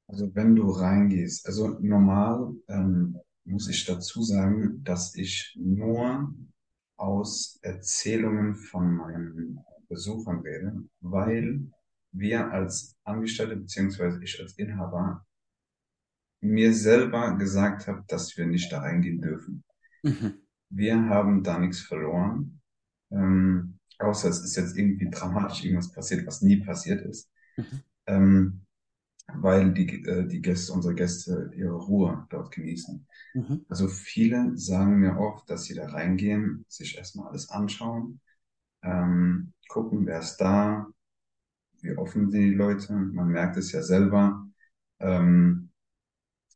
Also 0.06 0.34
wenn 0.34 0.54
du 0.54 0.70
reingehst, 0.70 1.46
also 1.46 1.76
normal 1.80 2.54
ähm, 2.68 3.18
muss 3.44 3.68
ich 3.68 3.84
dazu 3.84 4.22
sagen, 4.22 4.82
dass 4.84 5.14
ich 5.16 5.56
nur 5.60 6.32
aus 6.96 7.58
Erzählungen 7.62 8.54
von 8.54 8.94
meinen 8.94 9.58
Besuchern 9.88 10.40
rede, 10.40 10.76
weil 11.00 11.70
wir 12.12 12.50
als 12.50 12.96
Angestellte 13.04 13.56
beziehungsweise 13.56 14.22
ich 14.22 14.40
als 14.40 14.54
Inhaber 14.58 15.26
mir 16.40 16.72
selber 16.72 17.36
gesagt 17.36 17.86
habe, 17.86 18.04
dass 18.08 18.36
wir 18.36 18.46
nicht 18.46 18.72
da 18.72 18.80
reingehen 18.80 19.20
dürfen. 19.20 19.64
Mhm. 20.02 20.34
Wir 20.70 21.00
haben 21.08 21.42
da 21.42 21.58
nichts 21.58 21.80
verloren, 21.80 22.60
ähm, 23.10 23.78
außer 23.98 24.28
es 24.28 24.40
ist 24.40 24.56
jetzt 24.56 24.76
irgendwie 24.76 25.10
dramatisch 25.10 25.64
irgendwas 25.64 25.92
passiert, 25.92 26.26
was 26.26 26.42
nie 26.42 26.58
passiert 26.58 27.04
ist. 27.04 27.30
Mhm. 27.56 27.80
Ähm, 28.06 28.60
weil 29.34 29.74
die, 29.74 30.04
äh, 30.04 30.26
die 30.26 30.40
Gäste, 30.40 30.72
unsere 30.72 30.94
Gäste 30.94 31.50
ihre 31.54 31.74
Ruhe 31.74 32.26
dort 32.30 32.50
genießen. 32.50 33.06
Mhm. 33.34 33.66
Also 33.68 33.88
viele 33.88 34.56
sagen 34.56 35.00
mir 35.00 35.18
oft, 35.18 35.48
dass 35.50 35.64
sie 35.64 35.74
da 35.74 35.86
reingehen, 35.88 36.64
sich 36.68 36.96
erstmal 36.96 37.28
alles 37.28 37.50
anschauen, 37.50 38.20
ähm, 38.82 39.52
gucken, 39.68 40.06
wer 40.06 40.20
ist 40.20 40.38
da, 40.38 40.86
wie 41.82 41.96
offen 41.96 42.30
sind 42.30 42.40
die 42.42 42.54
Leute. 42.54 42.92
Man 42.92 43.28
merkt 43.28 43.56
es 43.56 43.72
ja 43.72 43.82
selber 43.82 44.46
ähm, 45.00 45.70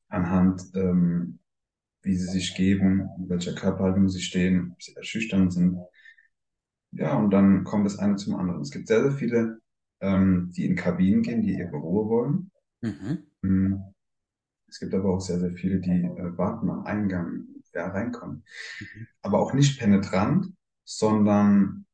anhand, 0.09 0.63
ähm, 0.75 1.39
wie 2.03 2.17
sie 2.17 2.27
sich 2.31 2.55
geben, 2.57 3.09
in 3.19 3.29
welcher 3.29 3.55
Körperhaltung 3.55 4.09
sie 4.09 4.23
stehen, 4.23 4.73
ob 4.73 4.83
sie 4.83 4.95
eher 4.95 5.05
schüchtern 5.05 5.51
sind. 5.51 5.79
Ja, 6.93 7.17
und 7.17 7.31
dann 7.31 7.65
kommt 7.65 7.87
das 7.87 7.99
eine 7.99 8.17
zum 8.17 8.35
anderen. 8.37 8.61
Es 8.61 8.71
gibt 8.71 8.89
sehr, 8.89 9.03
sehr 9.03 9.13
viele, 9.13 9.61
ähm, 10.01 10.53
die 10.55 10.67
in 10.67 10.77
Kabinen 10.77 11.23
gehen, 11.23 11.43
die 11.43 11.55
ihre 11.57 11.71
Ruhe 11.77 12.09
wollen. 12.09 12.51
Mhm. 12.83 13.27
Mm, 13.43 13.77
Es 14.69 14.81
gibt 14.81 14.95
aber 14.95 15.11
auch 15.15 15.21
sehr, 15.21 15.39
sehr 15.41 15.53
viele, 15.53 15.81
die 15.81 15.91
äh, 15.91 16.39
warten 16.39 16.71
am 16.71 16.85
Eingang, 16.87 17.47
wer 17.73 17.87
reinkommt. 17.95 18.45
Mhm. 18.81 19.07
Aber 19.23 19.41
auch 19.41 19.55
nicht 19.55 19.79
penetrant, 19.79 20.49
sondern 20.85 21.87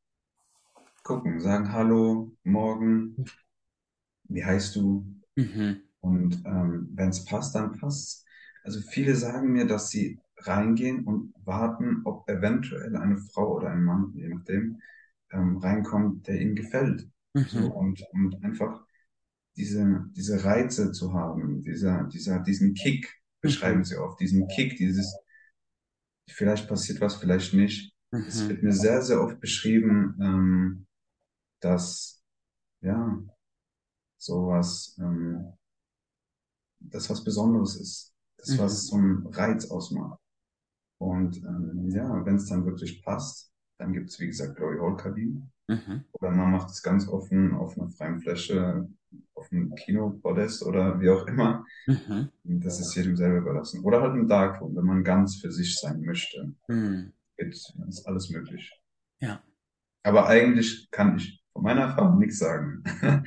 gucken, 1.02 1.40
sagen 1.40 1.72
Hallo, 1.72 2.36
morgen, 2.44 3.20
wie 4.28 4.44
heißt 4.44 4.76
du? 4.76 5.04
Mhm. 5.36 5.82
Und 6.00 6.44
ähm, 6.46 6.90
wenn 6.94 7.10
es 7.10 7.24
passt, 7.24 7.54
dann 7.54 7.78
passt 7.78 8.26
Also 8.64 8.80
viele 8.80 9.16
sagen 9.16 9.52
mir, 9.52 9.66
dass 9.66 9.90
sie 9.90 10.20
reingehen 10.38 11.04
und 11.04 11.34
warten, 11.44 12.02
ob 12.04 12.28
eventuell 12.30 12.96
eine 12.96 13.18
Frau 13.18 13.56
oder 13.56 13.70
ein 13.70 13.84
Mann, 13.84 14.12
je 14.14 14.28
nachdem, 14.28 14.80
ähm, 15.32 15.58
reinkommt, 15.58 16.26
der 16.28 16.40
ihnen 16.40 16.56
gefällt. 16.56 17.08
So, 17.46 17.64
Mhm. 17.64 17.72
und, 17.72 18.02
und 18.12 18.44
einfach 18.44 18.84
diese, 19.56 20.06
diese 20.16 20.44
Reize 20.44 20.92
zu 20.92 21.14
haben, 21.14 21.62
dieser, 21.62 22.04
dieser, 22.04 22.40
diesen 22.40 22.74
Kick, 22.74 23.14
beschreiben 23.42 23.84
Mhm. 23.84 23.84
sie 23.84 23.96
oft, 23.98 24.20
diesen 24.20 24.48
Kick, 24.48 24.76
dieses, 24.78 25.14
vielleicht 26.30 26.68
passiert 26.68 27.00
was, 27.00 27.16
vielleicht 27.16 27.54
nicht. 27.54 27.92
Es 28.24 28.48
Mhm. 28.48 28.48
wird 28.48 28.62
mir 28.62 28.72
sehr, 28.72 29.02
sehr 29.02 29.22
oft 29.22 29.40
beschrieben, 29.40 30.16
ähm, 30.20 30.86
dass, 31.60 32.22
ja, 32.82 33.18
sowas, 34.18 34.96
ähm, 35.00 35.52
das 36.80 37.10
was 37.10 37.24
Besonderes 37.24 37.76
ist, 37.76 38.14
das 38.36 38.50
Mhm. 38.50 38.58
was 38.58 38.86
so 38.86 38.96
einen 38.96 39.26
Reiz 39.28 39.70
ausmacht. 39.70 40.20
Und 40.98 41.36
ähm, 41.38 41.90
ja, 41.90 42.24
wenn 42.24 42.36
es 42.36 42.46
dann 42.46 42.64
wirklich 42.66 43.02
passt, 43.02 43.52
dann 43.78 43.92
gibt 43.92 44.10
es, 44.10 44.18
wie 44.20 44.26
gesagt, 44.26 44.56
Glory 44.56 44.78
Hole 44.78 44.96
Kabinen. 44.96 45.52
Mhm. 45.68 46.04
Oder 46.12 46.30
man 46.30 46.50
macht 46.52 46.70
es 46.70 46.82
ganz 46.82 47.08
offen 47.08 47.54
auf 47.54 47.78
einer 47.78 47.90
freien 47.90 48.20
Fläche, 48.20 48.88
auf 49.34 49.52
einem 49.52 49.74
Kinopodest 49.74 50.64
oder 50.64 51.00
wie 51.00 51.10
auch 51.10 51.26
immer. 51.26 51.64
Mhm. 51.86 52.30
Das 52.44 52.80
ist 52.80 52.94
jedem 52.94 53.16
selber 53.16 53.38
überlassen. 53.38 53.84
Oder 53.84 54.00
halt 54.02 54.14
im 54.14 54.28
Darkroom, 54.28 54.74
wenn 54.76 54.84
man 54.84 55.04
ganz 55.04 55.36
für 55.36 55.52
sich 55.52 55.78
sein 55.78 56.00
möchte. 56.02 56.54
Mhm. 56.68 57.12
Ist, 57.36 57.76
ist 57.88 58.06
alles 58.06 58.30
möglich. 58.30 58.72
Ja. 59.20 59.42
Aber 60.02 60.26
eigentlich 60.26 60.90
kann 60.90 61.16
ich 61.16 61.42
von 61.58 61.64
meiner 61.64 61.82
Erfahrung 61.82 62.18
nichts 62.18 62.38
sagen. 62.38 62.82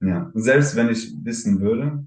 Ja, 0.00 0.30
und 0.34 0.42
selbst 0.42 0.76
wenn 0.76 0.90
ich 0.90 1.12
wissen 1.24 1.60
würde, 1.60 2.06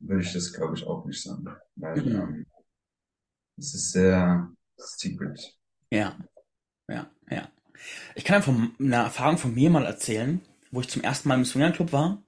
würde 0.00 0.22
ich 0.22 0.32
das, 0.32 0.52
glaube 0.52 0.76
ich, 0.76 0.86
auch 0.86 1.04
nicht 1.06 1.22
sagen. 1.22 1.48
Weil 1.76 2.02
Mhm. 2.04 2.14
ähm, 2.14 2.46
es 3.56 3.74
ist 3.74 3.92
sehr 3.92 4.50
secret. 4.76 5.58
Ja, 5.90 6.16
ja, 6.88 7.10
ja. 7.30 7.48
Ich 8.14 8.24
kann 8.24 8.36
einfach 8.36 8.54
eine 8.80 8.96
Erfahrung 8.96 9.38
von 9.38 9.54
mir 9.54 9.70
mal 9.70 9.86
erzählen, 9.86 10.40
wo 10.72 10.80
ich 10.80 10.88
zum 10.88 11.02
ersten 11.02 11.28
Mal 11.28 11.36
im 11.36 11.44
Swingerclub 11.46 11.92
war. 11.92 12.22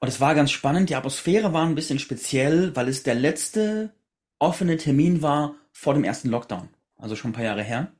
Und 0.00 0.08
es 0.08 0.20
war 0.20 0.34
ganz 0.34 0.50
spannend. 0.50 0.90
Die 0.90 0.96
Atmosphäre 0.96 1.52
war 1.52 1.66
ein 1.66 1.74
bisschen 1.74 1.98
speziell, 1.98 2.74
weil 2.76 2.88
es 2.88 3.02
der 3.02 3.14
letzte 3.14 3.92
offene 4.38 4.76
Termin 4.76 5.22
war 5.22 5.54
vor 5.72 5.94
dem 5.94 6.04
ersten 6.04 6.28
Lockdown. 6.28 6.68
Also 6.98 7.16
schon 7.16 7.30
ein 7.30 7.34
paar 7.34 7.44
Jahre 7.44 7.62
her. 7.62 7.92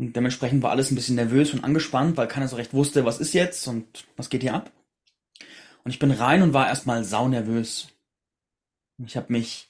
Und 0.00 0.16
dementsprechend 0.16 0.62
war 0.62 0.70
alles 0.70 0.90
ein 0.90 0.94
bisschen 0.94 1.16
nervös 1.16 1.52
und 1.52 1.62
angespannt, 1.62 2.16
weil 2.16 2.26
keiner 2.26 2.48
so 2.48 2.56
recht 2.56 2.72
wusste, 2.72 3.04
was 3.04 3.20
ist 3.20 3.34
jetzt 3.34 3.68
und 3.68 4.06
was 4.16 4.30
geht 4.30 4.40
hier 4.40 4.54
ab. 4.54 4.72
Und 5.84 5.90
ich 5.90 5.98
bin 5.98 6.10
rein 6.10 6.40
und 6.40 6.54
war 6.54 6.68
erstmal 6.68 7.04
saunervös. 7.04 7.88
Ich 9.04 9.18
habe 9.18 9.30
mich 9.30 9.68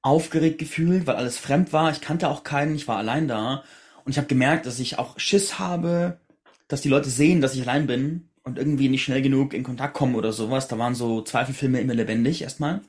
aufgeregt 0.00 0.58
gefühlt, 0.58 1.06
weil 1.06 1.16
alles 1.16 1.36
fremd 1.36 1.74
war. 1.74 1.92
Ich 1.92 2.00
kannte 2.00 2.28
auch 2.28 2.44
keinen, 2.44 2.76
ich 2.76 2.88
war 2.88 2.96
allein 2.96 3.28
da. 3.28 3.62
Und 4.06 4.12
ich 4.12 4.16
habe 4.16 4.26
gemerkt, 4.26 4.64
dass 4.64 4.78
ich 4.78 4.98
auch 4.98 5.18
Schiss 5.18 5.58
habe, 5.58 6.18
dass 6.66 6.80
die 6.80 6.88
Leute 6.88 7.10
sehen, 7.10 7.42
dass 7.42 7.54
ich 7.54 7.60
allein 7.60 7.86
bin 7.86 8.30
und 8.44 8.56
irgendwie 8.56 8.88
nicht 8.88 9.04
schnell 9.04 9.20
genug 9.20 9.52
in 9.52 9.64
Kontakt 9.64 9.92
kommen 9.92 10.14
oder 10.14 10.32
sowas. 10.32 10.68
Da 10.68 10.78
waren 10.78 10.94
so 10.94 11.20
Zweifelfilme 11.20 11.78
immer 11.78 11.92
lebendig 11.94 12.40
erstmal. 12.40 12.80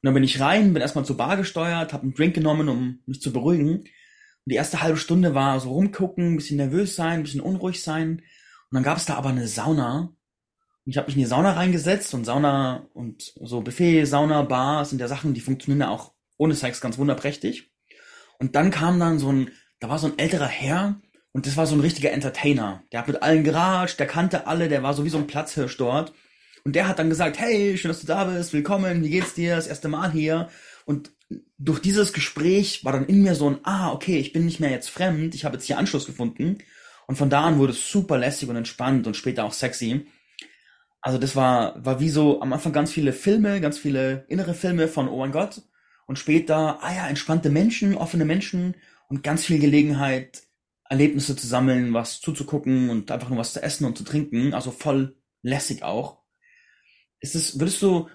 dann 0.00 0.14
bin 0.14 0.24
ich 0.24 0.40
rein, 0.40 0.72
bin 0.72 0.80
erstmal 0.80 1.04
zur 1.04 1.18
Bar 1.18 1.36
gesteuert, 1.36 1.92
habe 1.92 2.04
einen 2.04 2.14
Drink 2.14 2.34
genommen, 2.34 2.70
um 2.70 3.00
mich 3.04 3.20
zu 3.20 3.34
beruhigen. 3.34 3.84
Die 4.46 4.54
erste 4.54 4.80
halbe 4.80 4.96
Stunde 4.96 5.34
war 5.34 5.58
so 5.58 5.70
rumgucken, 5.70 6.36
bisschen 6.36 6.56
nervös 6.56 6.94
sein, 6.94 7.20
ein 7.20 7.22
bisschen 7.24 7.40
unruhig 7.40 7.82
sein. 7.82 8.22
Und 8.70 8.74
dann 8.74 8.84
gab 8.84 8.96
es 8.96 9.04
da 9.04 9.16
aber 9.16 9.30
eine 9.30 9.48
Sauna. 9.48 10.14
Und 10.84 10.92
ich 10.92 10.96
habe 10.96 11.08
mich 11.08 11.16
in 11.16 11.22
die 11.22 11.28
Sauna 11.28 11.52
reingesetzt 11.52 12.14
und 12.14 12.24
Sauna 12.24 12.88
und 12.94 13.32
so 13.40 13.60
Buffet, 13.60 14.04
Sauna, 14.04 14.42
Bar 14.42 14.84
sind 14.84 15.00
ja 15.00 15.08
Sachen, 15.08 15.34
die 15.34 15.40
funktionieren 15.40 15.80
ja 15.80 15.88
auch 15.88 16.12
ohne 16.36 16.54
Sex 16.54 16.80
ganz 16.80 16.96
wunderprächtig. 16.96 17.72
Und 18.38 18.54
dann 18.54 18.70
kam 18.70 19.00
dann 19.00 19.18
so 19.18 19.32
ein, 19.32 19.50
da 19.80 19.88
war 19.88 19.98
so 19.98 20.06
ein 20.06 20.18
älterer 20.18 20.46
Herr 20.46 21.00
und 21.32 21.46
das 21.46 21.56
war 21.56 21.66
so 21.66 21.74
ein 21.74 21.80
richtiger 21.80 22.12
Entertainer. 22.12 22.84
Der 22.92 23.00
hat 23.00 23.08
mit 23.08 23.22
allen 23.22 23.42
geratscht, 23.42 23.98
der 23.98 24.06
kannte 24.06 24.46
alle, 24.46 24.68
der 24.68 24.84
war 24.84 24.94
so 24.94 25.04
wie 25.04 25.10
so 25.10 25.18
ein 25.18 25.26
Platzhirsch 25.26 25.76
dort. 25.76 26.12
Und 26.64 26.76
der 26.76 26.86
hat 26.86 27.00
dann 27.00 27.10
gesagt, 27.10 27.40
hey, 27.40 27.76
schön, 27.76 27.88
dass 27.88 28.00
du 28.00 28.06
da 28.06 28.24
bist, 28.24 28.52
willkommen, 28.52 29.02
wie 29.02 29.10
geht's 29.10 29.34
dir, 29.34 29.56
das 29.56 29.66
erste 29.66 29.88
Mal 29.88 30.12
hier. 30.12 30.50
Und 30.84 31.15
durch 31.58 31.80
dieses 31.80 32.12
Gespräch 32.12 32.84
war 32.84 32.92
dann 32.92 33.06
in 33.06 33.22
mir 33.22 33.34
so 33.34 33.50
ein, 33.50 33.58
ah, 33.64 33.92
okay, 33.92 34.18
ich 34.18 34.32
bin 34.32 34.44
nicht 34.44 34.60
mehr 34.60 34.70
jetzt 34.70 34.90
fremd, 34.90 35.34
ich 35.34 35.44
habe 35.44 35.56
jetzt 35.56 35.66
hier 35.66 35.78
Anschluss 35.78 36.06
gefunden. 36.06 36.58
Und 37.06 37.16
von 37.16 37.30
da 37.30 37.44
an 37.44 37.58
wurde 37.58 37.72
es 37.72 37.90
super 37.90 38.18
lässig 38.18 38.48
und 38.48 38.56
entspannt 38.56 39.06
und 39.06 39.16
später 39.16 39.44
auch 39.44 39.52
sexy. 39.52 40.06
Also 41.00 41.18
das 41.18 41.36
war, 41.36 41.84
war 41.84 42.00
wie 42.00 42.08
so 42.08 42.40
am 42.40 42.52
Anfang 42.52 42.72
ganz 42.72 42.92
viele 42.92 43.12
Filme, 43.12 43.60
ganz 43.60 43.78
viele 43.78 44.24
innere 44.28 44.54
Filme 44.54 44.88
von, 44.88 45.08
oh 45.08 45.18
mein 45.18 45.32
Gott. 45.32 45.62
Und 46.06 46.18
später, 46.18 46.82
ah 46.82 46.94
ja, 46.94 47.08
entspannte 47.08 47.50
Menschen, 47.50 47.96
offene 47.96 48.24
Menschen 48.24 48.74
und 49.08 49.22
ganz 49.22 49.44
viel 49.44 49.58
Gelegenheit, 49.58 50.42
Erlebnisse 50.88 51.36
zu 51.36 51.46
sammeln, 51.46 51.94
was 51.94 52.20
zuzugucken 52.20 52.90
und 52.90 53.10
einfach 53.10 53.28
nur 53.28 53.38
was 53.38 53.52
zu 53.52 53.62
essen 53.62 53.84
und 53.84 53.98
zu 53.98 54.04
trinken. 54.04 54.54
Also 54.54 54.70
voll 54.70 55.16
lässig 55.42 55.82
auch. 55.82 56.22
Ist 57.20 57.34
es, 57.34 57.58
würdest 57.58 57.82
du, 57.82 58.08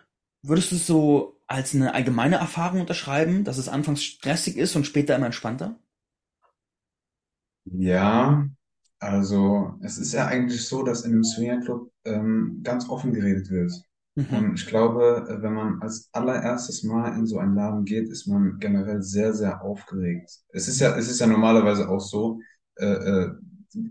würdest 0.43 0.71
du 0.71 0.75
es 0.75 0.88
so 0.88 1.38
als 1.47 1.75
eine 1.75 1.93
allgemeine 1.93 2.38
Erfahrung 2.38 2.82
unterschreiben, 2.82 3.43
dass 3.43 3.58
es 3.58 3.69
anfangs 3.69 4.04
stressig 4.04 4.58
ist 4.58 4.75
und 4.75 4.86
später 4.86 5.15
immer 5.15 5.27
entspannter? 5.27 5.77
Ja, 7.65 8.47
also 8.99 9.75
es 9.82 9.97
ist 9.97 10.13
ja 10.13 10.27
eigentlich 10.27 10.65
so, 10.67 10.84
dass 10.84 11.04
in 11.06 11.13
einem 11.13 11.23
Swingerclub 11.23 11.91
ähm, 12.06 12.62
ganz 12.63 12.89
offen 12.89 13.13
geredet 13.13 13.49
wird. 13.49 13.71
Mhm. 14.15 14.27
Und 14.36 14.54
ich 14.60 14.67
glaube, 14.67 15.25
äh, 15.30 15.41
wenn 15.41 15.54
man 15.54 15.82
als 15.82 16.10
allererstes 16.13 16.84
Mal 16.84 17.17
in 17.17 17.25
so 17.27 17.38
einen 17.39 17.56
Laden 17.56 17.86
geht, 17.86 18.10
ist 18.10 18.27
man 18.27 18.58
generell 18.60 19.01
sehr, 19.01 19.34
sehr 19.34 19.62
aufgeregt. 19.62 20.32
Es 20.49 20.67
ist 20.67 20.80
ja, 20.80 20.95
es 20.97 21.10
ist 21.10 21.19
ja 21.19 21.27
normalerweise 21.27 21.89
auch 21.89 21.99
so, 22.01 22.39
äh, 22.77 22.86
äh, 22.86 23.32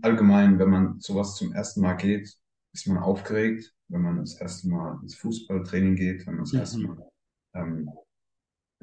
allgemein, 0.01 0.59
wenn 0.59 0.69
man 0.69 0.99
sowas 0.99 1.35
zum 1.35 1.53
ersten 1.53 1.81
Mal 1.81 1.95
geht, 1.95 2.37
ist 2.73 2.87
man 2.87 2.97
aufgeregt 2.99 3.73
wenn 3.89 4.01
man 4.03 4.17
das 4.19 4.35
erste 4.39 4.69
Mal 4.69 4.99
ins 5.01 5.15
Fußballtraining 5.15 5.95
geht, 5.95 6.25
wenn 6.25 6.35
man 6.35 6.45
das 6.45 6.53
erste 6.53 6.79
Mhm. 6.79 6.87
Mal, 6.87 7.11
ähm, 7.55 7.89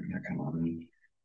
ja, 0.08 0.18
keine 0.20 0.40
Ahnung, 0.40 0.64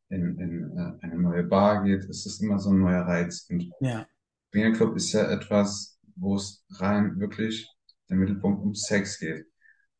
in, 0.10 0.40
in 0.40 0.78
äh, 0.78 0.94
eine 1.06 1.20
neue 1.20 1.44
Bar 1.44 1.84
geht, 1.84 2.06
ist 2.06 2.26
es 2.26 2.40
immer 2.42 2.60
so 2.60 2.72
ein 2.72 2.80
neuer 2.80 3.02
Reiz. 3.04 3.48
Und 3.50 3.72
Ja. 3.80 4.08
Swingerclub 4.52 4.96
ist 4.96 5.12
ja 5.14 5.30
etwas, 5.32 6.00
wo 6.16 6.36
es 6.36 6.64
rein 6.80 7.20
wirklich 7.20 7.70
der 8.10 8.18
Mittelpunkt 8.18 8.64
um 8.64 8.76
Sex 8.76 9.20
geht. 9.20 9.46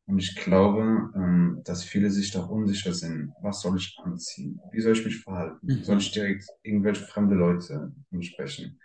Und 0.06 0.18
ich 0.18 0.36
glaube, 0.36 1.10
ähm, 1.16 1.62
dass 1.64 1.84
viele 1.84 2.10
sich 2.10 2.30
da 2.30 2.42
unsicher 2.44 2.92
sind. 2.94 3.32
Was 3.42 3.62
soll 3.62 3.78
ich 3.78 3.96
anziehen? 4.02 4.60
Wie 4.72 4.80
soll 4.80 4.92
ich 4.92 5.04
mich 5.04 5.22
verhalten? 5.22 5.72
Soll 5.82 5.96
Mhm. 5.96 6.00
ich 6.00 6.12
direkt 6.12 6.46
irgendwelche 6.62 7.04
fremde 7.06 7.34
Leute 7.36 7.92
ansprechen? 8.12 8.80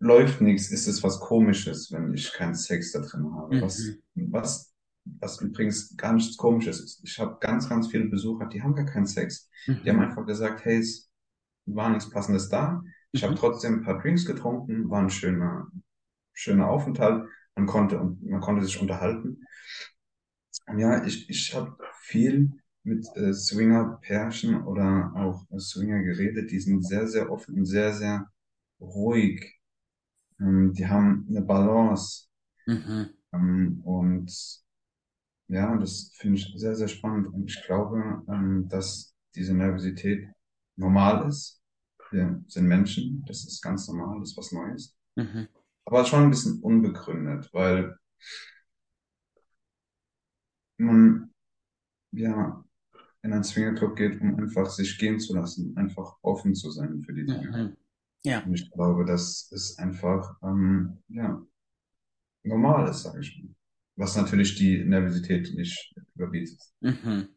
Läuft 0.00 0.40
nichts, 0.40 0.70
ist 0.70 0.88
es 0.88 1.02
was 1.02 1.20
Komisches, 1.20 1.92
wenn 1.92 2.12
ich 2.14 2.32
keinen 2.32 2.54
Sex 2.54 2.92
da 2.92 3.00
drin 3.00 3.32
habe. 3.34 3.60
Was, 3.60 3.78
Mhm. 4.14 4.32
was, 4.32 4.74
was 5.04 5.40
übrigens 5.40 5.96
gar 5.96 6.14
nichts 6.14 6.36
Komisches 6.36 6.80
ist. 6.80 7.00
Ich 7.04 7.18
habe 7.18 7.38
ganz, 7.40 7.68
ganz 7.68 7.88
viele 7.88 8.06
Besucher, 8.08 8.46
die 8.46 8.62
haben 8.62 8.74
gar 8.74 8.86
keinen 8.86 9.06
Sex. 9.06 9.48
Die 9.84 9.90
haben 9.90 9.98
Mhm. 9.98 10.02
einfach 10.02 10.26
gesagt, 10.26 10.64
hey, 10.64 10.78
es 10.78 11.10
war 11.66 11.90
nichts 11.90 12.10
Passendes 12.10 12.48
da. 12.48 12.82
Ich 13.12 13.22
habe 13.22 13.34
Mhm. 13.34 13.38
trotzdem 13.38 13.74
ein 13.74 13.82
paar 13.82 13.98
Drinks 14.00 14.24
getrunken, 14.24 14.88
war 14.90 15.02
ein 15.02 15.10
schöner, 15.10 15.68
schöner 16.32 16.68
Aufenthalt. 16.68 17.28
Man 17.56 17.66
konnte, 17.66 17.98
man 18.22 18.40
konnte 18.40 18.64
sich 18.64 18.80
unterhalten. 18.80 19.44
Und 20.66 20.78
ja, 20.78 21.04
ich, 21.04 21.28
ich 21.28 21.54
habe 21.54 21.76
viel 22.02 22.50
mit 22.82 23.06
äh, 23.16 23.34
Swinger-Pärchen 23.34 24.62
oder 24.64 25.12
auch 25.14 25.44
äh, 25.50 25.58
Swinger 25.58 26.02
geredet. 26.02 26.50
Die 26.50 26.60
sind 26.60 26.86
sehr, 26.86 27.06
sehr 27.08 27.30
offen 27.30 27.56
und 27.58 27.66
sehr, 27.66 27.92
sehr 27.92 28.30
ruhig. 28.80 29.59
Ähm, 30.40 30.72
die 30.72 30.86
haben 30.86 31.26
eine 31.28 31.42
Balance. 31.42 32.28
Mhm. 32.66 33.10
Ähm, 33.32 33.80
und 33.84 34.32
ja, 35.48 35.76
das 35.76 36.12
finde 36.14 36.38
ich 36.38 36.52
sehr, 36.56 36.74
sehr 36.74 36.88
spannend. 36.88 37.28
Und 37.28 37.46
ich 37.46 37.62
glaube, 37.64 38.22
ähm, 38.28 38.68
dass 38.68 39.14
diese 39.34 39.54
Nervosität 39.54 40.28
normal 40.76 41.28
ist. 41.28 41.60
Wir 42.10 42.42
sind 42.48 42.66
Menschen, 42.66 43.24
das 43.26 43.44
ist 43.44 43.62
ganz 43.62 43.86
normal, 43.86 44.18
das 44.20 44.30
ist 44.30 44.36
was 44.36 44.52
Neues. 44.52 44.96
Mhm. 45.16 45.48
Aber 45.84 46.04
schon 46.04 46.24
ein 46.24 46.30
bisschen 46.30 46.60
unbegründet, 46.60 47.48
weil 47.52 47.96
man 50.78 51.32
ja 52.12 52.64
in 53.22 53.32
einen 53.32 53.44
Swingerclub 53.44 53.96
geht, 53.96 54.20
um 54.20 54.36
einfach 54.36 54.70
sich 54.70 54.98
gehen 54.98 55.20
zu 55.20 55.34
lassen, 55.34 55.76
einfach 55.76 56.16
offen 56.22 56.54
zu 56.54 56.70
sein 56.70 57.00
für 57.02 57.12
die 57.12 57.26
Dinge. 57.26 57.50
Mhm. 57.50 57.76
Ja. 58.22 58.40
Und 58.44 58.54
ich 58.54 58.70
glaube, 58.70 59.04
das 59.04 59.50
ist 59.50 59.78
einfach 59.78 60.36
ähm, 60.42 60.98
ja, 61.08 61.42
normal 62.42 62.88
ist, 62.88 63.02
sage 63.02 63.20
ich 63.20 63.42
mal. 63.42 63.54
Was 63.96 64.16
natürlich 64.16 64.56
die 64.56 64.84
Nervosität 64.84 65.52
nicht 65.54 65.94
überbietet. 66.14 66.60
Mhm. 66.80 67.28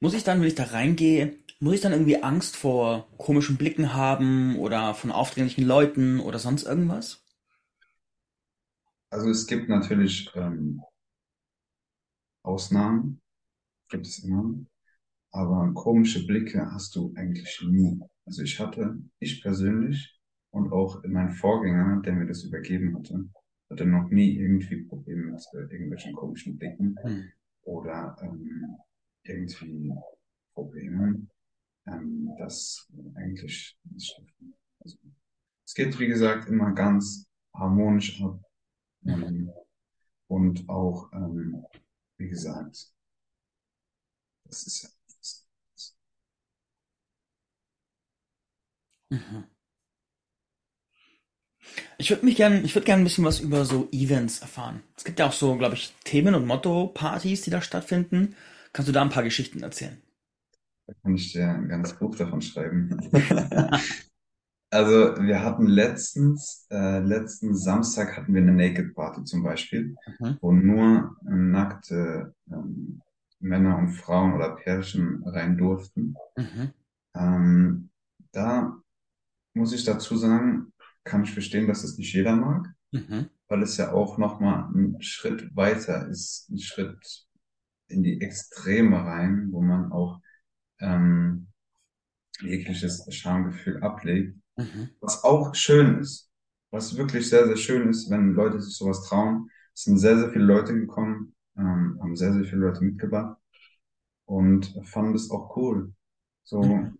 Muss 0.00 0.14
ich 0.14 0.24
dann, 0.24 0.40
wenn 0.40 0.48
ich 0.48 0.56
da 0.56 0.64
reingehe, 0.64 1.38
muss 1.60 1.74
ich 1.74 1.80
dann 1.80 1.92
irgendwie 1.92 2.22
Angst 2.22 2.56
vor 2.56 3.08
komischen 3.16 3.56
Blicken 3.56 3.94
haben 3.94 4.58
oder 4.58 4.94
von 4.94 5.10
aufdringlichen 5.12 5.64
Leuten 5.64 6.20
oder 6.20 6.38
sonst 6.38 6.64
irgendwas? 6.64 7.22
Also 9.10 9.30
es 9.30 9.46
gibt 9.46 9.68
natürlich 9.68 10.30
ähm, 10.34 10.82
Ausnahmen, 12.42 13.22
gibt 13.88 14.06
es 14.06 14.18
immer, 14.18 14.54
aber 15.30 15.72
komische 15.72 16.26
Blicke 16.26 16.70
hast 16.72 16.96
du 16.96 17.14
eigentlich 17.16 17.62
nie. 17.62 18.00
Also 18.26 18.42
ich 18.42 18.58
hatte, 18.60 18.98
ich 19.18 19.42
persönlich 19.42 20.18
und 20.50 20.72
auch 20.72 21.02
mein 21.06 21.30
Vorgänger, 21.32 22.00
der 22.02 22.14
mir 22.14 22.26
das 22.26 22.44
übergeben 22.44 22.96
hatte, 22.96 23.28
hatte 23.70 23.86
noch 23.86 24.08
nie 24.10 24.36
irgendwie 24.38 24.82
Probleme 24.84 25.32
mit 25.32 25.42
äh, 25.54 25.58
irgendwelchen 25.72 26.14
komischen 26.14 26.56
Blicken 26.56 26.96
Hm. 27.02 27.32
oder 27.62 28.16
ähm, 28.22 28.76
irgendwie 29.24 29.92
Probleme. 30.54 31.26
Ähm, 31.86 32.30
das 32.38 32.88
eigentlich 33.16 33.78
nicht. 33.90 34.22
Also, 34.80 34.98
es 35.66 35.74
geht, 35.74 35.98
wie 35.98 36.06
gesagt, 36.08 36.48
immer 36.48 36.72
ganz 36.72 37.26
harmonisch 37.54 38.22
ab. 38.22 38.40
Mhm. 39.02 39.22
Ähm, 39.24 39.50
und 40.28 40.68
auch, 40.68 41.12
ähm, 41.12 41.64
wie 42.18 42.28
gesagt, 42.28 42.92
das 44.44 44.66
ist 44.66 44.82
ja, 44.82 44.88
das, 45.18 45.46
das, 45.72 45.96
Mhm. 49.14 49.44
Ich 51.98 52.10
würde 52.10 52.24
mich 52.24 52.36
gern, 52.36 52.64
ich 52.64 52.74
würde 52.74 52.84
gern 52.86 53.00
ein 53.00 53.04
bisschen 53.04 53.24
was 53.24 53.40
über 53.40 53.64
so 53.64 53.88
Events 53.92 54.40
erfahren. 54.40 54.82
Es 54.96 55.04
gibt 55.04 55.18
ja 55.18 55.26
auch 55.26 55.32
so, 55.32 55.56
glaube 55.56 55.74
ich, 55.74 55.92
Themen- 56.04 56.34
und 56.34 56.46
Motto-Partys, 56.46 57.42
die 57.42 57.50
da 57.50 57.60
stattfinden. 57.62 58.36
Kannst 58.72 58.88
du 58.88 58.92
da 58.92 59.02
ein 59.02 59.10
paar 59.10 59.22
Geschichten 59.22 59.62
erzählen? 59.62 59.98
da 60.86 60.94
kann 61.02 61.14
ich 61.14 61.32
dir 61.32 61.48
ein 61.48 61.68
ganzes 61.68 61.98
Buch 61.98 62.14
davon 62.16 62.42
schreiben. 62.42 62.90
Also 64.70 65.16
wir 65.22 65.44
hatten 65.44 65.66
letztens, 65.66 66.66
äh, 66.70 66.98
letzten 66.98 67.54
Samstag 67.54 68.16
hatten 68.16 68.34
wir 68.34 68.42
eine 68.42 68.52
Naked 68.52 68.94
Party 68.94 69.22
zum 69.24 69.44
Beispiel, 69.44 69.94
Mhm. 70.20 70.38
wo 70.40 70.50
nur 70.52 71.16
äh, 71.26 71.30
nackte 71.30 72.34
ähm, 72.50 73.00
Männer 73.38 73.78
und 73.78 73.90
Frauen 73.92 74.34
oder 74.34 74.56
Pärchen 74.56 75.22
rein 75.24 75.56
durften. 75.56 76.16
Mhm. 76.36 76.72
Ähm, 77.14 77.90
da 78.32 78.76
muss 79.54 79.72
ich 79.72 79.84
dazu 79.84 80.16
sagen, 80.16 80.72
kann 81.04 81.24
ich 81.24 81.32
verstehen, 81.32 81.68
dass 81.68 81.84
es 81.84 81.98
nicht 81.98 82.12
jeder 82.14 82.36
mag, 82.36 82.68
Mhm. 82.92 83.28
weil 83.48 83.62
es 83.62 83.76
ja 83.76 83.92
auch 83.92 84.18
nochmal 84.18 84.70
ein 84.74 85.00
Schritt 85.02 85.54
weiter 85.56 86.08
ist, 86.08 86.48
ein 86.50 86.58
Schritt 86.58 87.26
in 87.88 88.02
die 88.02 88.20
Extreme 88.20 88.96
rein, 89.04 89.48
wo 89.52 89.62
man 89.62 89.92
auch 89.92 90.20
ähm, 90.80 91.48
jegliches 92.40 93.06
Schamgefühl 93.14 93.82
ablegt. 93.82 94.36
Mhm. 94.56 94.90
Was 95.00 95.24
auch 95.24 95.54
schön 95.54 95.98
ist, 96.00 96.30
was 96.70 96.96
wirklich 96.96 97.28
sehr, 97.28 97.46
sehr 97.46 97.56
schön 97.56 97.88
ist, 97.88 98.10
wenn 98.10 98.34
Leute 98.34 98.60
sich 98.60 98.76
sowas 98.76 99.04
trauen. 99.08 99.50
Es 99.74 99.84
sind 99.84 99.98
sehr, 99.98 100.18
sehr 100.18 100.30
viele 100.30 100.44
Leute 100.44 100.74
gekommen, 100.74 101.34
ähm, 101.56 101.98
haben 102.00 102.16
sehr, 102.16 102.32
sehr 102.32 102.44
viele 102.44 102.62
Leute 102.62 102.84
mitgebracht 102.84 103.38
und 104.26 104.74
fanden 104.84 105.14
es 105.14 105.30
auch 105.30 105.56
cool. 105.56 105.92
So, 106.44 106.62
Mhm. 106.62 106.96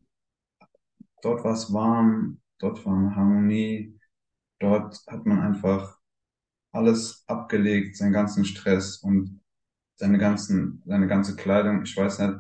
dort 1.23 1.43
war 1.45 1.55
es 1.55 1.73
warm, 1.73 2.41
dort 2.65 2.85
war 2.87 3.15
Harmonie, 3.17 3.99
dort 4.61 5.01
hat 5.09 5.27
man 5.27 5.41
einfach 5.41 5.99
alles 6.73 7.25
abgelegt, 7.27 7.97
seinen 7.97 8.13
ganzen 8.13 8.45
Stress 8.45 8.99
und 8.99 9.41
seine 9.97 10.19
ganzen, 10.19 10.83
seine 10.87 11.07
ganze 11.09 11.37
Kleidung. 11.37 11.83
Ich 11.85 11.97
weiß 11.97 12.21
nicht, 12.21 12.35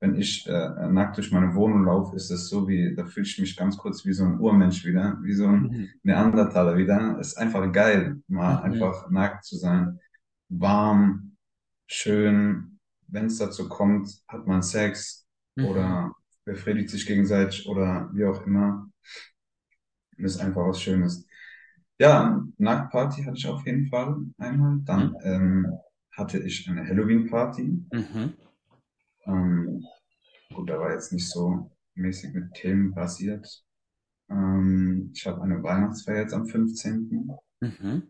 wenn 0.00 0.14
ich 0.16 0.46
äh, 0.48 0.88
nackt 0.88 1.16
durch 1.18 1.32
meine 1.32 1.54
Wohnung 1.54 1.84
laufe, 1.84 2.16
ist 2.16 2.30
es 2.30 2.48
so 2.48 2.68
wie, 2.68 2.94
da 2.94 3.06
fühle 3.06 3.26
ich 3.26 3.38
mich 3.38 3.56
ganz 3.56 3.76
kurz 3.78 4.04
wie 4.06 4.12
so 4.12 4.24
ein 4.24 4.40
Urmensch 4.40 4.84
wieder, 4.84 5.18
wie 5.22 5.34
so 5.34 5.46
ein 5.46 5.72
Mhm. 5.72 6.00
Neandertaler 6.02 6.76
wieder. 6.76 7.18
Ist 7.20 7.36
einfach 7.38 7.70
geil, 7.72 8.22
mal 8.28 8.62
Mhm. 8.62 8.62
einfach 8.62 9.10
nackt 9.10 9.44
zu 9.44 9.56
sein. 9.56 9.98
Warm, 10.48 11.36
schön. 11.86 12.78
Wenn 13.08 13.26
es 13.26 13.38
dazu 13.38 13.68
kommt, 13.68 14.08
hat 14.28 14.46
man 14.46 14.62
Sex 14.62 15.26
Mhm. 15.56 15.60
oder 15.60 16.14
befriedigt 16.44 16.90
sich 16.90 17.06
gegenseitig 17.06 17.68
oder 17.68 18.10
wie 18.14 18.24
auch 18.24 18.46
immer. 18.46 18.88
Das 20.22 20.36
ist 20.36 20.40
einfach 20.40 20.66
was 20.66 20.80
Schönes. 20.80 21.26
Ja, 21.98 22.42
Nacktparty 22.56 23.24
hatte 23.24 23.36
ich 23.36 23.46
auf 23.46 23.64
jeden 23.66 23.88
Fall 23.88 24.16
einmal. 24.38 24.78
Dann 24.84 25.14
ähm, 25.22 25.78
hatte 26.12 26.38
ich 26.38 26.68
eine 26.68 26.86
Halloween-Party. 26.86 27.84
Mhm. 27.92 28.34
Ähm, 29.26 29.84
gut, 30.54 30.70
da 30.70 30.78
war 30.78 30.92
jetzt 30.92 31.12
nicht 31.12 31.28
so 31.28 31.70
mäßig 31.94 32.32
mit 32.34 32.54
Themen 32.54 32.94
basiert. 32.94 33.64
Ähm, 34.30 35.10
ich 35.14 35.26
habe 35.26 35.42
eine 35.42 35.62
Weihnachtsfeier 35.62 36.22
jetzt 36.22 36.34
am 36.34 36.46
15. 36.46 37.30
Mhm. 37.60 38.02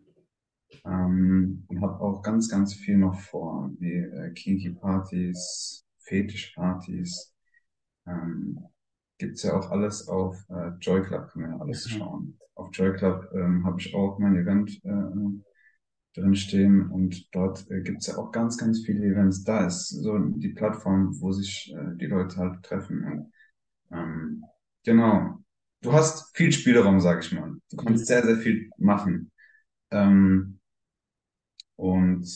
Ähm, 0.85 1.65
und 1.67 1.81
habe 1.81 1.99
auch 1.99 2.21
ganz, 2.21 2.47
ganz 2.49 2.73
viel 2.73 2.97
noch 2.97 3.19
vor, 3.19 3.71
wie 3.79 3.93
äh, 3.93 4.31
Kinky-Partys, 4.31 5.85
Fetisch-Partys. 5.99 7.33
Ähm, 8.07 8.59
gibt's 9.21 9.43
ja 9.43 9.57
auch 9.57 9.71
alles 9.71 10.07
auf 10.09 10.37
äh, 10.49 10.71
Joy 10.81 11.03
Club, 11.03 11.29
kann 11.31 11.43
man 11.43 11.51
ja 11.53 11.59
alles 11.59 11.85
Mhm. 11.87 11.97
schauen. 11.97 12.39
Auf 12.55 12.69
Joy 12.73 12.93
Club 12.95 13.29
ähm, 13.33 13.65
habe 13.65 13.79
ich 13.79 13.95
auch 13.95 14.19
mein 14.19 14.35
Event 14.35 14.79
äh, 14.83 14.91
drin 16.13 16.35
stehen 16.35 16.89
und 16.91 17.33
dort 17.33 17.69
äh, 17.71 17.81
gibt's 17.81 18.07
ja 18.07 18.17
auch 18.17 18.31
ganz, 18.31 18.57
ganz 18.57 18.81
viele 18.85 19.05
Events. 19.05 19.43
Da 19.43 19.65
ist 19.65 19.89
so 19.89 20.17
die 20.19 20.49
Plattform, 20.49 21.15
wo 21.21 21.31
sich 21.31 21.73
äh, 21.75 21.95
die 21.97 22.07
Leute 22.07 22.37
halt 22.37 22.63
treffen. 22.63 23.03
Und, 23.05 23.33
ähm, 23.97 24.45
genau. 24.85 25.39
Du 25.81 25.93
hast 25.93 26.35
viel 26.35 26.51
Spielraum, 26.51 26.99
sag 26.99 27.23
ich 27.23 27.31
mal. 27.33 27.55
Du 27.71 27.77
kannst 27.77 28.07
sehr, 28.07 28.23
sehr 28.23 28.37
viel 28.37 28.69
machen. 28.77 29.31
Ähm, 29.91 30.59
und 31.75 32.27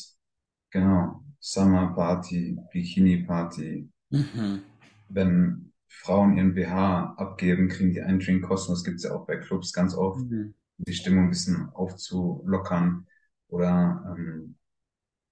genau, 0.72 1.24
Summer 1.40 1.94
Party, 1.96 2.58
Bikini 2.74 3.24
Party. 3.26 3.90
Mhm. 4.12 4.64
Wenn 5.10 5.65
Frauen 5.88 6.38
ihren 6.38 6.54
BH 6.56 7.16
abgeben, 7.18 7.70
kriegen 7.70 7.92
die 7.92 8.02
einen 8.02 8.20
Drink 8.20 8.44
kostenlos. 8.46 8.84
Gibt's 8.84 9.04
ja 9.04 9.14
auch 9.14 9.26
bei 9.26 9.38
Clubs 9.38 9.74
ganz 9.74 9.96
oft, 9.96 10.30
Mhm. 10.30 10.54
um 10.78 10.86
die 10.86 10.94
Stimmung 10.94 11.26
ein 11.26 11.30
bisschen 11.30 11.70
aufzulockern. 11.74 13.08
Oder 13.50 14.16
ähm, 14.18 14.56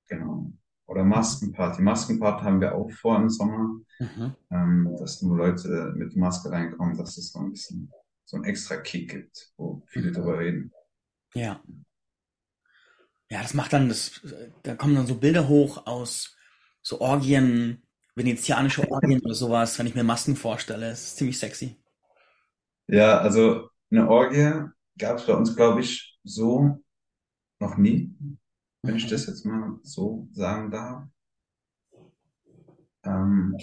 genau. 0.08 0.52
Oder 0.88 1.04
Maskenparty. 1.06 1.82
Maskenparty 1.82 2.44
haben 2.44 2.62
wir 2.62 2.76
auch 2.76 2.92
vor 2.92 3.18
im 3.18 3.30
Sommer, 3.30 3.80
Mhm. 4.00 4.36
ähm, 4.52 4.96
dass 5.00 5.22
nur 5.22 5.38
Leute 5.38 5.94
mit 5.96 6.16
Maske 6.16 6.52
reinkommen, 6.52 6.98
dass 6.98 7.18
es 7.18 7.32
so 7.32 7.40
ein 7.40 7.52
bisschen 7.52 7.92
so 8.26 8.38
ein 8.38 8.46
extra 8.46 8.78
Kick 8.78 9.12
gibt, 9.12 9.54
wo 9.58 9.84
viele 9.88 10.12
Mhm. 10.12 10.14
drüber 10.14 10.40
reden. 10.40 10.72
Ja. 11.36 11.62
Ja, 13.30 13.42
das 13.42 13.54
macht 13.54 13.74
dann 13.74 13.90
das, 13.90 14.22
da 14.64 14.76
kommen 14.76 14.96
dann 14.96 15.08
so 15.08 15.16
Bilder 15.16 15.48
hoch 15.48 15.88
aus 15.88 16.36
so 16.82 17.02
Orgien, 17.02 17.83
venezianische 18.16 18.90
Orgien 18.90 19.22
oder 19.22 19.34
sowas, 19.34 19.78
wenn 19.80 19.88
ich 19.88 19.96
mir 19.96 20.04
Masken 20.04 20.36
vorstelle. 20.36 20.90
Das 20.90 21.04
ist 21.04 21.18
ziemlich 21.18 21.38
sexy. 21.38 21.78
Ja, 22.88 23.20
also 23.20 23.70
eine 23.92 24.10
Orgie 24.10 24.70
gab 24.98 25.18
es 25.18 25.26
bei 25.26 25.34
uns, 25.34 25.56
glaube 25.56 25.82
ich, 25.82 26.20
so 26.24 26.84
noch 27.60 27.78
nie, 27.78 28.14
wenn 28.84 28.96
ich 28.96 29.08
das 29.08 29.26
jetzt 29.28 29.46
mal 29.46 29.80
so 29.84 30.28
sagen 30.32 30.70
darf. 30.72 31.04
Ähm, 33.06 33.58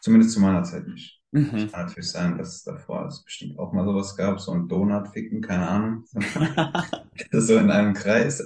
zumindest 0.00 0.34
zu 0.34 0.40
meiner 0.40 0.62
Zeit 0.62 0.86
nicht. 0.86 1.20
Mhm. 1.32 1.70
Kann 1.70 1.86
natürlich 1.86 2.10
sein, 2.10 2.38
dass 2.38 2.56
es 2.56 2.64
davor 2.64 3.06
es 3.06 3.22
bestimmt 3.22 3.58
auch 3.58 3.72
mal 3.72 3.84
sowas 3.84 4.16
gab, 4.16 4.40
so 4.40 4.52
ein 4.52 4.68
Donut-Ficken, 4.68 5.40
keine 5.40 5.68
Ahnung. 5.68 6.04
So 7.32 7.58
in 7.58 7.70
einem 7.70 7.92
Kreis 7.92 8.42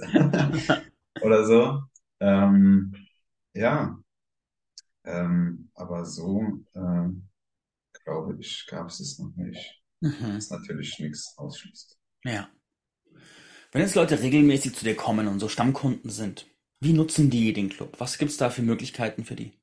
oder 1.21 1.45
so. 1.45 1.81
Ähm, 2.19 2.93
ja, 3.53 3.97
ähm, 5.05 5.69
aber 5.75 6.05
so, 6.05 6.43
ähm, 6.75 7.27
glaube 8.03 8.37
ich, 8.39 8.65
gab 8.69 8.87
es 8.87 8.99
es 8.99 9.19
noch 9.19 9.35
nicht. 9.35 9.83
Mhm. 10.01 10.35
Was 10.35 10.49
natürlich 10.49 10.99
nichts 10.99 11.37
ausschließt. 11.37 11.97
Ja. 12.23 12.49
Wenn 13.71 13.81
jetzt 13.81 13.95
Leute 13.95 14.21
regelmäßig 14.21 14.75
zu 14.75 14.85
dir 14.85 14.95
kommen 14.95 15.27
und 15.27 15.39
so 15.39 15.49
Stammkunden 15.49 16.09
sind, 16.09 16.47
wie 16.79 16.93
nutzen 16.93 17.29
die 17.29 17.53
den 17.53 17.69
Club? 17.69 17.95
Was 17.99 18.17
gibt's 18.17 18.37
da 18.37 18.49
für 18.49 18.61
Möglichkeiten 18.61 19.25
für 19.25 19.35
die? 19.35 19.53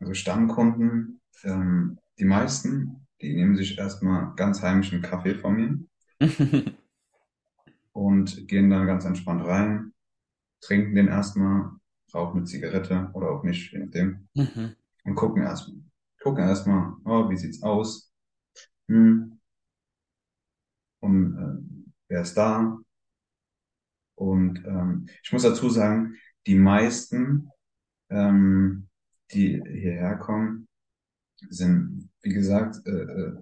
Also 0.00 0.14
Stammkunden, 0.14 1.20
ähm, 1.44 1.98
die 2.18 2.24
meisten, 2.24 3.06
die 3.20 3.34
nehmen 3.34 3.56
sich 3.56 3.78
erstmal 3.78 4.34
ganz 4.34 4.62
heimischen 4.62 5.02
Kaffee 5.02 5.34
von 5.34 5.54
mir 5.54 5.78
und 7.92 8.48
gehen 8.48 8.70
dann 8.70 8.86
ganz 8.86 9.04
entspannt 9.04 9.44
rein, 9.44 9.92
trinken 10.60 10.94
den 10.94 11.08
erstmal, 11.08 11.70
rauchen 12.14 12.38
eine 12.38 12.46
Zigarette 12.46 13.10
oder 13.14 13.30
auch 13.30 13.42
nicht, 13.44 13.72
je 13.72 13.78
nachdem, 13.80 14.28
Mhm. 14.34 14.76
und 15.04 15.14
gucken 15.14 15.42
erstmal. 15.42 15.78
Gucken 16.22 16.44
erstmal, 16.44 16.94
oh, 17.04 17.30
wie 17.30 17.36
sieht's 17.36 17.62
aus? 17.62 18.12
Hm, 18.88 19.38
und 21.00 21.36
äh, 21.36 21.88
wer 22.08 22.22
ist 22.22 22.34
da? 22.36 22.78
Und 24.16 24.62
ähm, 24.66 25.06
ich 25.22 25.32
muss 25.32 25.42
dazu 25.42 25.70
sagen, 25.70 26.14
die 26.46 26.54
meisten, 26.54 27.48
ähm, 28.10 28.88
die 29.32 29.62
hierher 29.66 30.16
kommen, 30.16 30.68
sind, 31.48 32.10
wie 32.22 32.34
gesagt, 32.34 32.76
äh, 32.86 32.90
äh, 32.90 33.36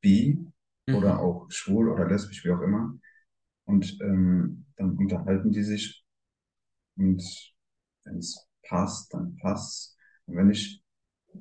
bi 0.00 0.38
oder 0.92 1.14
Mhm. 1.14 1.20
auch 1.20 1.46
schwul 1.50 1.88
oder 1.88 2.06
lesbisch, 2.08 2.44
wie 2.44 2.52
auch 2.52 2.60
immer. 2.60 2.96
Und 3.64 3.98
ähm, 4.00 4.66
dann 4.76 4.96
unterhalten 4.96 5.50
die 5.52 5.64
sich 5.64 6.04
und 6.96 7.22
wenn 8.06 8.18
es 8.18 8.48
passt, 8.66 9.12
dann 9.14 9.36
passt. 9.36 9.96
Und 10.26 10.36
wenn 10.36 10.48
nicht, 10.48 10.82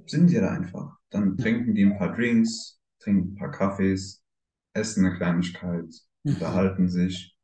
sind 0.08 0.30
die 0.30 0.36
da 0.36 0.52
einfach. 0.52 0.98
Dann 1.10 1.38
trinken 1.38 1.74
die 1.76 1.86
ein 1.86 1.98
paar 1.98 2.14
Drinks, 2.14 2.80
trinken 3.00 3.34
ein 3.34 3.36
paar 3.36 3.52
Kaffees, 3.52 4.24
essen 4.74 5.06
eine 5.06 5.16
Kleinigkeit, 5.18 5.86
Mhm. 6.24 6.34
unterhalten 6.34 6.90
sich. 6.90 7.38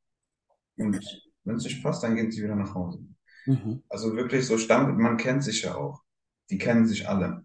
Und 0.77 0.99
wenn 1.43 1.55
es 1.55 1.63
nicht 1.63 1.83
passt, 1.83 2.03
dann 2.03 2.15
gehen 2.15 2.31
sie 2.31 2.43
wieder 2.43 2.55
nach 2.55 2.73
Hause. 2.75 3.05
Mhm. 3.45 3.83
Also 3.89 4.15
wirklich 4.15 4.45
so 4.45 4.57
Stamm, 4.57 4.97
man 4.97 5.17
kennt 5.17 5.43
sich 5.43 5.63
ja 5.63 5.75
auch. 5.75 6.01
Die 6.49 6.57
kennen 6.57 6.87
sich 6.87 7.07
alle. 7.07 7.43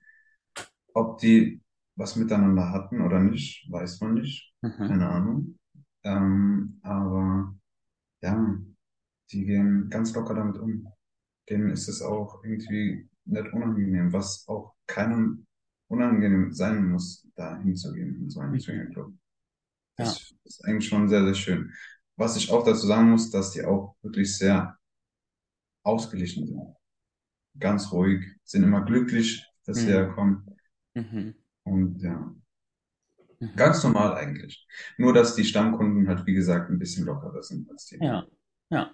Ob 0.95 1.19
die 1.19 1.61
was 1.95 2.17
miteinander 2.17 2.71
hatten 2.73 3.01
oder 3.01 3.21
nicht, 3.21 3.71
weiß 3.71 4.01
man 4.01 4.15
nicht. 4.15 4.53
Mhm. 4.63 4.71
Keine 4.79 5.09
Ahnung. 5.09 5.59
Ähm, 6.05 6.79
aber 6.83 7.55
ja, 8.23 8.59
die 9.33 9.45
gehen 9.45 9.89
ganz 9.91 10.15
locker 10.15 10.35
damit 10.35 10.59
um. 10.59 10.89
Denen 11.49 11.71
ist 11.71 11.89
es 11.89 12.03
auch 12.03 12.43
irgendwie 12.45 13.09
nicht 13.25 13.53
unangenehm, 13.53 14.13
was 14.13 14.47
auch 14.49 14.75
keinem 14.87 15.47
unangenehm 15.89 16.53
sein 16.53 16.89
muss, 16.91 17.27
da 17.37 17.59
hinzugehen 17.61 18.17
in 18.17 18.31
so 18.31 18.41
einen 18.41 18.53
Mhm. 18.55 18.61
Swingerclub. 18.61 19.15
Ja. 19.99 20.05
Das 20.05 20.35
ist 20.45 20.65
eigentlich 20.65 20.89
schon 20.89 21.09
sehr, 21.09 21.25
sehr 21.25 21.35
schön. 21.35 21.73
Was 22.17 22.37
ich 22.37 22.51
auch 22.51 22.65
dazu 22.65 22.87
sagen 22.87 23.11
muss, 23.11 23.31
dass 23.31 23.53
die 23.53 23.65
auch 23.65 23.97
wirklich 24.03 24.37
sehr 24.37 24.79
ausgeglichen 25.85 26.47
sind. 26.47 26.75
Ganz 27.59 27.93
ruhig, 27.93 28.25
sind 28.45 28.65
immer 28.65 28.85
glücklich, 28.85 29.45
dass 29.67 29.79
sie 29.79 29.87
Mhm. 29.87 29.91
herkommen. 29.91 30.45
Mhm. 30.95 31.35
Und 31.65 32.01
ja, 32.01 32.35
Mhm. 33.41 33.57
ganz 33.57 33.83
normal 33.83 34.15
eigentlich. 34.15 34.67
Nur, 34.99 35.13
dass 35.13 35.35
die 35.35 35.45
Stammkunden 35.45 36.09
halt, 36.09 36.27
wie 36.27 36.35
gesagt, 36.35 36.71
ein 36.71 36.79
bisschen 36.79 37.05
lockerer 37.07 37.43
sind 37.43 37.71
als 37.71 37.87
die. 37.87 37.99
Ja, 38.01 38.27
ja. 38.71 38.91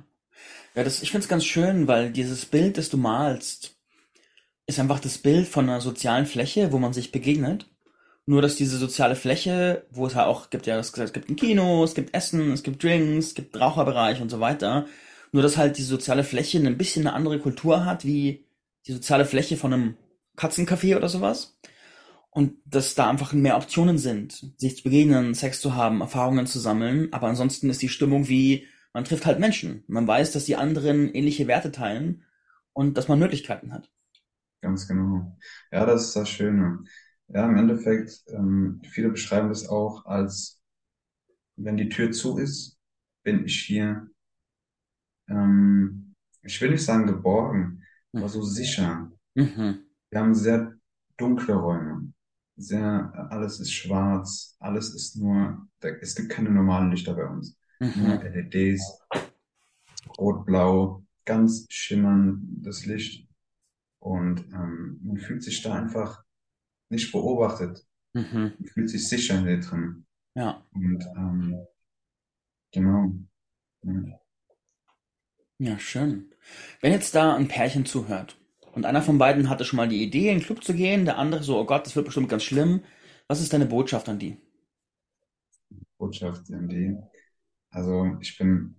Ja, 0.75 0.85
das, 0.85 1.03
ich 1.03 1.11
finde 1.11 1.25
es 1.25 1.29
ganz 1.29 1.45
schön, 1.45 1.87
weil 1.87 2.11
dieses 2.11 2.47
Bild, 2.47 2.79
das 2.79 2.89
du 2.89 2.97
malst, 2.97 3.77
ist 4.67 4.81
einfach 4.81 5.01
das 5.01 5.19
Bild 5.19 5.49
von 5.49 5.69
einer 5.69 5.81
sozialen 5.81 6.27
Fläche, 6.27 6.73
wo 6.73 6.79
man 6.79 6.93
sich 6.93 7.13
begegnet. 7.13 7.67
Nur, 8.25 8.41
dass 8.41 8.55
diese 8.55 8.79
soziale 8.79 9.17
Fläche, 9.17 9.85
wo 9.91 10.07
es 10.07 10.15
ja 10.15 10.27
auch 10.27 10.49
gibt, 10.51 10.67
ja, 10.67 10.79
es 10.79 10.93
gibt 10.93 11.29
ein 11.29 11.37
Kino, 11.37 11.83
es 11.83 11.95
gibt 11.95 12.15
Essen, 12.15 12.53
es 12.53 12.63
gibt 12.63 12.83
Drinks, 12.83 13.29
es 13.29 13.35
gibt 13.35 13.59
Raucherbereich 13.59 14.21
und 14.21 14.31
so 14.31 14.39
weiter. 14.39 14.87
Nur, 15.33 15.43
dass 15.43 15.57
halt 15.57 15.77
die 15.77 15.83
soziale 15.83 16.25
Fläche 16.25 16.59
ein 16.59 16.79
bisschen 16.79 17.07
eine 17.07 17.17
andere 17.17 17.41
Kultur 17.41 17.85
hat, 17.85 18.05
wie 18.05 18.47
die 18.87 18.93
soziale 18.93 19.25
Fläche 19.25 19.57
von 19.57 19.73
einem 19.73 19.97
Katzencafé 20.37 20.97
oder 20.97 21.09
sowas. 21.09 21.59
Und 22.31 22.55
dass 22.65 22.95
da 22.95 23.11
einfach 23.11 23.33
mehr 23.33 23.57
Optionen 23.57 23.99
sind, 23.99 24.53
sich 24.57 24.77
zu 24.77 24.85
begegnen, 24.85 25.35
Sex 25.35 25.61
zu 25.61 25.75
haben, 25.75 26.01
Erfahrungen 26.01 26.47
zu 26.47 26.61
sammeln. 26.61 27.13
Aber 27.13 27.27
ansonsten 27.27 27.69
ist 27.71 27.83
die 27.83 27.89
Stimmung 27.89 28.29
wie, 28.29 28.67
man 28.93 29.05
trifft 29.05 29.27
halt 29.27 29.39
Menschen. 29.39 29.85
Man 29.87 30.07
weiß, 30.07 30.33
dass 30.33 30.45
die 30.45 30.57
anderen 30.57 31.13
ähnliche 31.15 31.47
Werte 31.47 31.73
teilen 31.73 32.25
und 32.73 32.97
dass 32.97 33.09
man 33.09 33.19
Möglichkeiten 33.19 33.73
hat. 33.73 33.91
Ganz 34.61 34.87
genau. 34.87 35.37
Ja, 35.71 35.87
das 35.87 36.09
ist 36.09 36.17
das 36.17 36.29
Schöne. 36.29 36.85
Ja, 37.29 37.47
im 37.47 37.57
Endeffekt, 37.57 38.23
ähm, 38.29 38.81
viele 38.91 39.11
beschreiben 39.11 39.49
das 39.49 39.69
auch 39.69 40.05
als, 40.07 40.61
wenn 41.57 41.77
die 41.77 41.89
Tür 41.89 42.13
zu 42.13 42.39
ist, 42.39 42.79
bin 43.23 43.45
ich 43.45 43.61
hier. 43.61 44.09
Ähm, 45.29 46.15
ich 46.43 46.61
will 46.61 46.71
nicht 46.71 46.85
sagen 46.85 47.07
geborgen, 47.07 47.85
aber 48.13 48.29
so 48.29 48.43
sicher. 48.43 49.11
Mhm. 49.35 49.87
Wir 50.11 50.21
haben 50.21 50.35
sehr 50.35 50.75
dunkle 51.17 51.55
Räume. 51.55 52.13
Sehr, 52.57 53.13
alles 53.31 53.61
ist 53.61 53.73
schwarz, 53.73 54.57
alles 54.61 54.95
ist 54.95 55.17
nur, 55.17 55.67
da, 55.81 55.89
es 55.89 56.15
gibt 56.15 56.29
keine 56.31 56.51
normalen 56.51 56.91
Lichter 56.91 57.15
bei 57.15 57.25
uns. 57.27 57.57
Mhm. 57.83 58.21
LEDs, 58.23 59.01
rot-blau, 60.17 61.05
ganz 61.25 61.67
schimmerndes 61.69 62.87
Licht. 62.87 63.29
Und 63.99 64.41
ähm, 64.53 65.01
man 65.03 65.17
fühlt 65.19 65.43
sich 65.43 65.63
da 65.63 65.75
einfach 65.75 66.23
nicht 66.91 67.11
beobachtet. 67.11 67.85
Mhm. 68.15 68.53
Man 68.59 68.69
fühlt 68.73 68.91
sich 68.91 69.09
sicher 69.09 69.39
in 69.39 69.47
dir 69.47 69.61
drin. 69.61 70.07
Ja. 70.35 70.65
Und 70.73 71.05
ähm, 71.17 71.67
genau. 72.71 73.13
Ja. 73.83 74.21
Ja, 75.59 75.79
schön. 75.79 76.33
Wenn 76.81 76.93
jetzt 76.93 77.15
da 77.15 77.35
ein 77.35 77.49
Pärchen 77.49 77.85
zuhört 77.85 78.37
und 78.75 78.85
einer 78.85 79.03
von 79.03 79.19
beiden 79.19 79.49
hatte 79.49 79.65
schon 79.65 79.77
mal 79.77 79.89
die 79.89 80.03
Idee, 80.03 80.29
in 80.29 80.39
den 80.39 80.45
Club 80.45 80.63
zu 80.63 80.75
gehen, 80.75 81.05
der 81.05 81.19
andere 81.19 81.43
so, 81.43 81.59
oh 81.59 81.65
Gott, 81.65 81.87
das 81.87 81.97
wird 81.97 82.07
bestimmt 82.07 82.29
ganz 82.29 82.45
schlimm. 82.45 82.83
Was 83.27 83.41
ist 83.41 83.53
deine 83.53 83.67
Botschaft 83.67 84.09
an 84.09 84.19
die? 84.19 84.37
Botschaft 85.99 86.49
in 86.51 86.69
die. 86.69 86.97
Also 87.73 88.17
ich 88.21 88.39
bin 88.39 88.77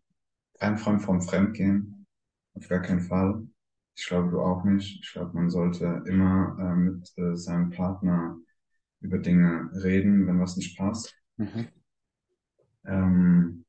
kein 0.60 0.77
Freund 0.77 1.01
vom 1.01 1.21
Fremdgehen, 1.21 2.06
auf 2.53 2.67
gar 2.69 2.82
keinen 2.82 3.01
Fall. 3.01 3.45
Ich 3.95 4.08
glaube, 4.08 4.32
du 4.32 4.39
auch 4.39 4.63
nicht. 4.63 5.01
Ich 5.03 5.12
glaube, 5.12 5.34
man 5.34 5.49
sollte 5.49 6.03
immer 6.08 6.58
äh, 6.60 6.75
mit 6.75 7.12
äh, 7.17 7.36
seinem 7.36 7.71
Partner 7.71 8.38
über 9.01 9.19
Dinge 9.19 9.69
reden, 9.84 10.25
wenn 10.27 10.39
was 10.39 10.56
nicht 10.56 10.77
passt. 10.77 11.13
Mhm. 11.38 11.67
Ähm, 12.86 13.65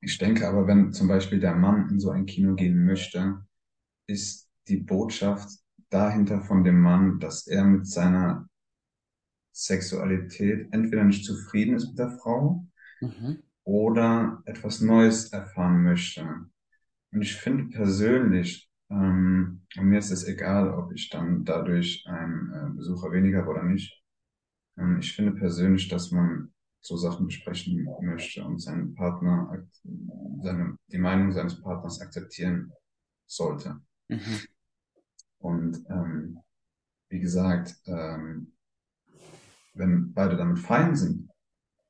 ich 0.00 0.18
denke 0.18 0.48
aber, 0.48 0.66
wenn 0.66 0.92
zum 0.92 1.08
Beispiel 1.08 1.40
der 1.40 1.54
Mann 1.54 1.88
in 1.90 2.00
so 2.00 2.10
ein 2.10 2.26
Kino 2.26 2.54
gehen 2.54 2.84
möchte, 2.84 3.46
ist 4.06 4.48
die 4.68 4.78
Botschaft 4.78 5.48
dahinter 5.90 6.42
von 6.42 6.64
dem 6.64 6.80
Mann, 6.80 7.20
dass 7.20 7.46
er 7.46 7.64
mit 7.64 7.86
seiner 7.86 8.48
Sexualität 9.52 10.68
entweder 10.72 11.04
nicht 11.04 11.24
zufrieden 11.24 11.76
ist 11.76 11.88
mit 11.88 11.98
der 11.98 12.10
Frau 12.10 12.66
Mhm. 13.00 13.42
Oder 13.64 14.42
etwas 14.44 14.80
Neues 14.80 15.32
erfahren 15.32 15.82
möchte. 15.82 16.22
Und 17.12 17.22
ich 17.22 17.36
finde 17.36 17.76
persönlich, 17.76 18.70
ähm, 18.90 19.62
und 19.76 19.84
mir 19.84 19.98
ist 19.98 20.10
es 20.10 20.26
egal, 20.26 20.70
ob 20.70 20.92
ich 20.92 21.10
dann 21.10 21.44
dadurch 21.44 22.04
einen 22.06 22.52
äh, 22.52 22.76
Besucher 22.76 23.12
weniger 23.12 23.40
habe 23.40 23.50
oder 23.50 23.64
nicht. 23.64 24.02
Ähm, 24.76 24.98
ich 25.00 25.14
finde 25.14 25.32
persönlich, 25.32 25.88
dass 25.88 26.10
man 26.10 26.52
so 26.80 26.96
Sachen 26.96 27.26
besprechen 27.26 27.86
möchte 28.00 28.44
und 28.44 28.58
seinen 28.58 28.94
Partner, 28.94 29.66
seine, 30.42 30.76
die 30.88 30.98
Meinung 30.98 31.32
seines 31.32 31.60
Partners 31.60 32.00
akzeptieren 32.00 32.72
sollte. 33.26 33.80
Mhm. 34.08 34.40
Und 35.38 35.84
ähm, 35.88 36.40
wie 37.08 37.20
gesagt, 37.20 37.76
ähm, 37.86 38.52
wenn 39.74 40.12
beide 40.12 40.36
damit 40.36 40.58
fein 40.58 40.96
sind 40.96 41.30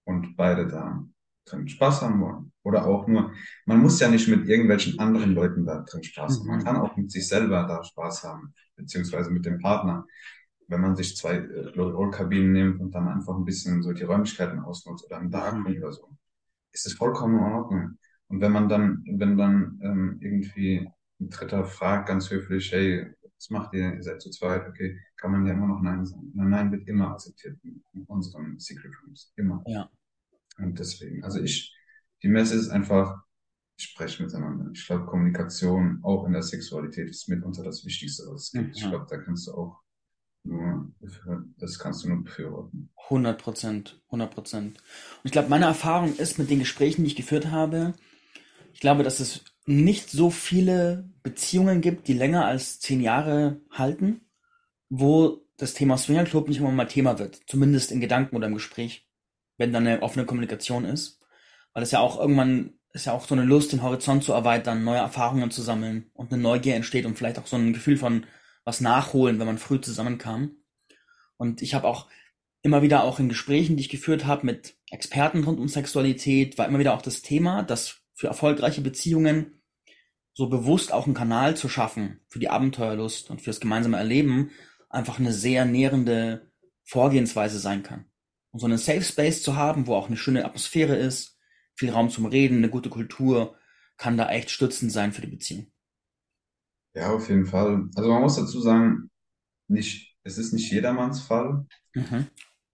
und 0.05 0.37
beide 0.37 0.69
da 0.69 1.05
drin 1.45 1.69
Spaß 1.69 2.03
haben 2.03 2.21
wollen, 2.21 2.53
oder 2.63 2.87
auch 2.87 3.07
nur, 3.09 3.33
man 3.67 3.81
muss 3.81 4.01
ja 4.01 4.09
nicht 4.09 4.29
mit 4.29 4.49
irgendwelchen 4.49 4.99
anderen 4.99 5.33
Leuten 5.35 5.67
da 5.67 5.81
drin 5.83 6.03
Spaß 6.05 6.41
haben. 6.41 6.47
Man 6.49 6.61
Mhm. 6.61 6.65
kann 6.65 6.77
auch 6.77 6.97
mit 6.97 7.11
sich 7.11 7.27
selber 7.29 7.65
da 7.67 7.83
Spaß 7.85 8.25
haben, 8.25 8.55
beziehungsweise 8.77 9.31
mit 9.31 9.45
dem 9.47 9.59
Partner. 9.59 10.07
Wenn 10.69 10.81
man 10.81 10.97
sich 10.97 11.17
zwei 11.17 11.35
äh, 11.37 11.79
Rollkabinen 11.79 12.53
nimmt 12.53 12.81
und 12.81 12.95
dann 12.95 13.09
einfach 13.09 13.35
ein 13.37 13.45
bisschen 13.45 13.83
so 13.83 13.93
die 13.93 14.05
Räumlichkeiten 14.05 14.61
ausnutzt 14.61 15.05
oder 15.07 15.19
einen 15.19 15.31
Darkroom 15.31 15.65
Mhm. 15.65 15.79
oder 15.79 15.93
so, 15.93 16.17
ist 16.73 16.87
es 16.87 16.95
vollkommen 16.95 17.39
in 17.39 17.45
Ordnung. 17.53 17.99
Und 18.29 18.41
wenn 18.41 18.53
man 18.53 18.69
dann, 18.69 19.05
wenn 19.07 19.37
dann 19.37 19.79
ähm, 19.83 20.19
irgendwie 20.21 20.89
ein 21.21 21.29
Dritter 21.31 21.65
fragt, 21.65 22.09
ganz 22.09 22.31
höflich, 22.31 22.73
hey, 22.73 23.07
was 23.37 23.51
macht 23.51 23.75
ihr? 23.75 23.95
Ihr 23.95 24.03
seid 24.03 24.23
zu 24.23 24.31
zweit, 24.31 24.67
okay, 24.69 24.99
kann 25.17 25.33
man 25.33 25.47
ja 25.47 25.53
immer 25.53 25.67
noch 25.67 25.83
Nein 25.83 26.07
sagen. 26.07 26.31
Nein, 26.35 26.49
Nein 26.51 26.73
wird 26.73 26.87
immer 26.89 27.11
akzeptiert 27.11 27.59
in, 27.65 27.83
in 27.93 28.05
unseren 28.05 28.59
Secret 28.59 28.93
Rooms. 29.05 29.33
Immer. 29.37 29.63
Ja. 29.67 29.91
Und 30.59 30.79
deswegen, 30.79 31.25
also 31.25 31.41
ich, 31.41 31.75
die 32.23 32.29
Messe 32.29 32.57
ist 32.57 32.69
einfach, 32.71 33.23
spreche 33.77 34.23
miteinander. 34.23 34.71
Ich 34.75 34.87
glaube, 34.87 35.07
Kommunikation 35.07 36.01
auch 36.03 36.27
in 36.27 36.33
der 36.33 36.43
Sexualität 36.43 37.09
ist 37.11 37.29
mitunter 37.29 37.65
das 37.65 37.85
Wichtigste, 37.85 38.25
was 38.29 38.45
es 38.45 38.53
gibt. 38.53 38.77
Ich 38.77 38.85
Mhm. 38.85 38.91
glaube, 38.91 39.07
da 39.09 39.19
kannst 39.19 39.49
du 39.49 39.53
auch 39.55 39.81
nur, 40.45 40.93
das 41.59 41.79
kannst 41.79 42.05
du 42.05 42.09
nur 42.09 42.25
befürworten. 42.25 42.91
100 43.11 43.41
Prozent, 43.41 44.01
100 44.11 44.35
Prozent. 44.35 44.77
Und 44.79 45.25
ich 45.25 45.33
glaube, 45.33 45.49
meine 45.49 45.67
Erfahrung 45.67 46.17
ist 46.17 46.39
mit 46.39 46.51
den 46.51 46.61
Gesprächen, 46.61 47.03
die 47.03 47.09
ich 47.09 47.17
geführt 47.17 47.51
habe, 47.51 47.95
ich 48.73 48.81
glaube, 48.81 49.03
dass 49.03 49.21
es 49.21 49.45
nicht 49.67 50.11
so 50.11 50.31
viele 50.31 51.11
Beziehungen 51.23 51.81
gibt, 51.81 52.09
die 52.09 52.15
länger 52.15 52.47
als 52.47 52.81
zehn 52.81 53.01
Jahre 53.01 53.61
halten, 53.71 54.23
wo 54.91 55.43
das 55.57 55.75
Thema 55.75 55.99
Swingerclub 55.99 56.49
nicht 56.49 56.59
immer 56.59 56.73
mal 56.73 56.87
Thema 56.87 57.19
wird. 57.19 57.41
Zumindest 57.47 57.93
in 57.93 58.01
Gedanken 58.01 58.37
oder 58.37 58.49
im 58.49 58.55
Gespräch, 58.55 59.07
wenn 59.59 59.73
dann 59.73 59.87
eine 59.87 60.03
offene 60.03 60.27
Kommunikation 60.27 60.85
ist. 60.85 61.21
Weil 61.73 61.83
es 61.83 61.91
ja 61.91 62.01
auch 62.01 62.19
irgendwann 62.19 62.75
ist 62.93 63.07
ja 63.07 63.13
auch 63.13 63.27
so 63.27 63.35
eine 63.35 63.45
Lust, 63.45 63.73
den 63.73 63.83
Horizont 63.83 64.23
zu 64.23 64.33
erweitern, 64.33 64.85
neue 64.85 64.99
Erfahrungen 64.99 65.51
zu 65.51 65.63
sammeln 65.63 66.11
und 66.13 66.33
eine 66.33 66.43
Neugier 66.43 66.75
entsteht 66.75 67.07
und 67.07 67.17
vielleicht 67.17 67.39
auch 67.39 67.47
so 67.47 67.57
ein 67.57 67.73
Gefühl 67.73 67.97
von 67.97 68.27
was 68.65 68.81
nachholen, 68.81 69.39
wenn 69.39 69.47
man 69.47 69.59
früh 69.59 69.81
zusammenkam. 69.81 70.57
Und 71.37 71.63
ich 71.63 71.75
habe 71.75 71.89
auch 71.89 72.09
immer 72.63 72.83
wieder 72.83 73.03
auch 73.03 73.19
in 73.19 73.29
Gesprächen, 73.29 73.77
die 73.77 73.83
ich 73.83 73.89
geführt 73.89 74.27
habe 74.27 74.47
mit 74.47 74.77
Experten 74.91 75.43
rund 75.43 75.59
um 75.59 75.69
Sexualität, 75.69 76.59
war 76.59 76.69
immer 76.69 76.79
wieder 76.79 76.95
auch 76.95 77.03
das 77.03 77.23
Thema, 77.23 77.63
dass 77.63 78.03
für 78.15 78.29
erfolgreiche 78.29 78.83
Beziehungen 78.83 79.63
so 80.35 80.49
bewusst 80.49 80.93
auch 80.93 81.07
einen 81.07 81.15
Kanal 81.15 81.57
zu 81.57 81.69
schaffen 81.69 82.21
für 82.29 82.39
die 82.39 82.49
Abenteuerlust 82.49 83.31
und 83.31 83.41
fürs 83.41 83.61
gemeinsame 83.61 83.97
Erleben 83.97 84.51
einfach 84.89 85.19
eine 85.19 85.33
sehr 85.33 85.65
nährende 85.65 86.53
Vorgehensweise 86.85 87.59
sein 87.59 87.83
kann. 87.83 88.07
Und 88.53 88.61
so 88.61 88.67
einen 88.67 88.79
Safe 88.79 89.03
Space 89.03 89.43
zu 89.43 89.57
haben, 89.57 89.87
wo 89.87 89.95
auch 89.95 90.09
eine 90.09 90.17
schöne 90.17 90.45
Atmosphäre 90.45 90.97
ist, 90.97 91.39
viel 91.75 91.91
Raum 91.91 92.11
zum 92.11 92.27
Reden, 92.27 92.59
eine 92.59 92.71
gute 92.71 92.91
Kultur, 92.91 93.57
kann 93.97 94.17
da 94.17 94.31
echt 94.31 94.51
stützend 94.51 94.93
sein 94.93 95.13
für 95.13 95.23
die 95.23 95.29
Beziehung. 95.29 95.73
Ja, 96.95 97.13
auf 97.13 97.29
jeden 97.29 97.47
Fall. 97.47 97.89
Also 97.95 98.11
man 98.11 98.21
muss 98.21 98.37
dazu 98.37 98.61
sagen, 98.61 99.11
nicht, 99.69 100.15
es 100.23 100.39
ist 100.39 100.53
nicht 100.53 100.71
jedermanns 100.71 101.23
Fall. 101.23 101.67
Mhm. 101.95 102.27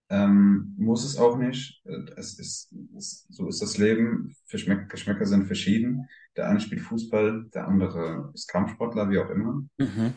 Ähm, 0.09 0.73
muss 0.77 1.05
es 1.05 1.17
auch 1.17 1.37
nicht. 1.37 1.81
Es 2.17 2.39
ist, 2.39 2.73
es, 2.97 3.27
so 3.29 3.47
ist 3.47 3.61
das 3.61 3.77
Leben. 3.77 4.35
Geschmäck, 4.49 4.89
Geschmäcker 4.89 5.25
sind 5.25 5.45
verschieden. 5.45 6.09
Der 6.35 6.49
eine 6.49 6.59
spielt 6.59 6.81
Fußball, 6.81 7.49
der 7.53 7.67
andere 7.67 8.31
ist 8.33 8.47
Kampfsportler, 8.47 9.09
wie 9.09 9.19
auch 9.19 9.29
immer. 9.29 9.63
Mhm. 9.77 10.13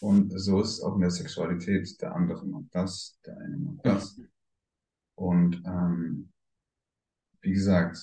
Und 0.00 0.38
so 0.38 0.60
ist 0.60 0.72
es 0.72 0.80
auch 0.82 0.96
in 0.96 1.00
der 1.00 1.10
Sexualität. 1.10 2.00
Der 2.02 2.14
andere 2.14 2.44
mag 2.46 2.64
das, 2.72 3.18
der 3.24 3.38
eine 3.38 3.56
mag 3.56 3.82
das. 3.82 4.20
Und 5.16 5.62
ähm, 5.66 6.32
wie 7.40 7.52
gesagt, 7.52 7.96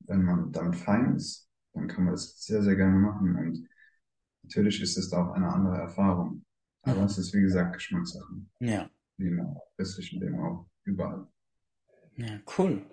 wenn 0.00 0.22
man 0.24 0.52
damit 0.52 0.76
fein 0.76 1.16
ist, 1.16 1.48
dann 1.74 1.88
kann 1.88 2.04
man 2.04 2.14
das 2.14 2.42
sehr, 2.44 2.62
sehr 2.62 2.76
gerne 2.76 2.98
machen. 2.98 3.36
Und 3.36 3.68
natürlich 4.44 4.80
ist 4.82 4.96
es 4.98 5.12
auch 5.12 5.32
eine 5.32 5.52
andere 5.52 5.78
Erfahrung. 5.78 6.44
Aber 6.82 7.02
Mhm. 7.02 7.06
es 7.06 7.18
ist, 7.18 7.34
wie 7.34 7.42
gesagt, 7.42 7.74
Geschmackssache. 7.74 8.34
Ja. 8.60 8.90
Wie 9.18 9.28
im 9.28 9.56
restlichen 9.78 10.20
Leben 10.20 10.40
auch. 10.40 10.66
Überall. 10.84 11.28
Ja, 12.16 12.40
cool. 12.56 12.86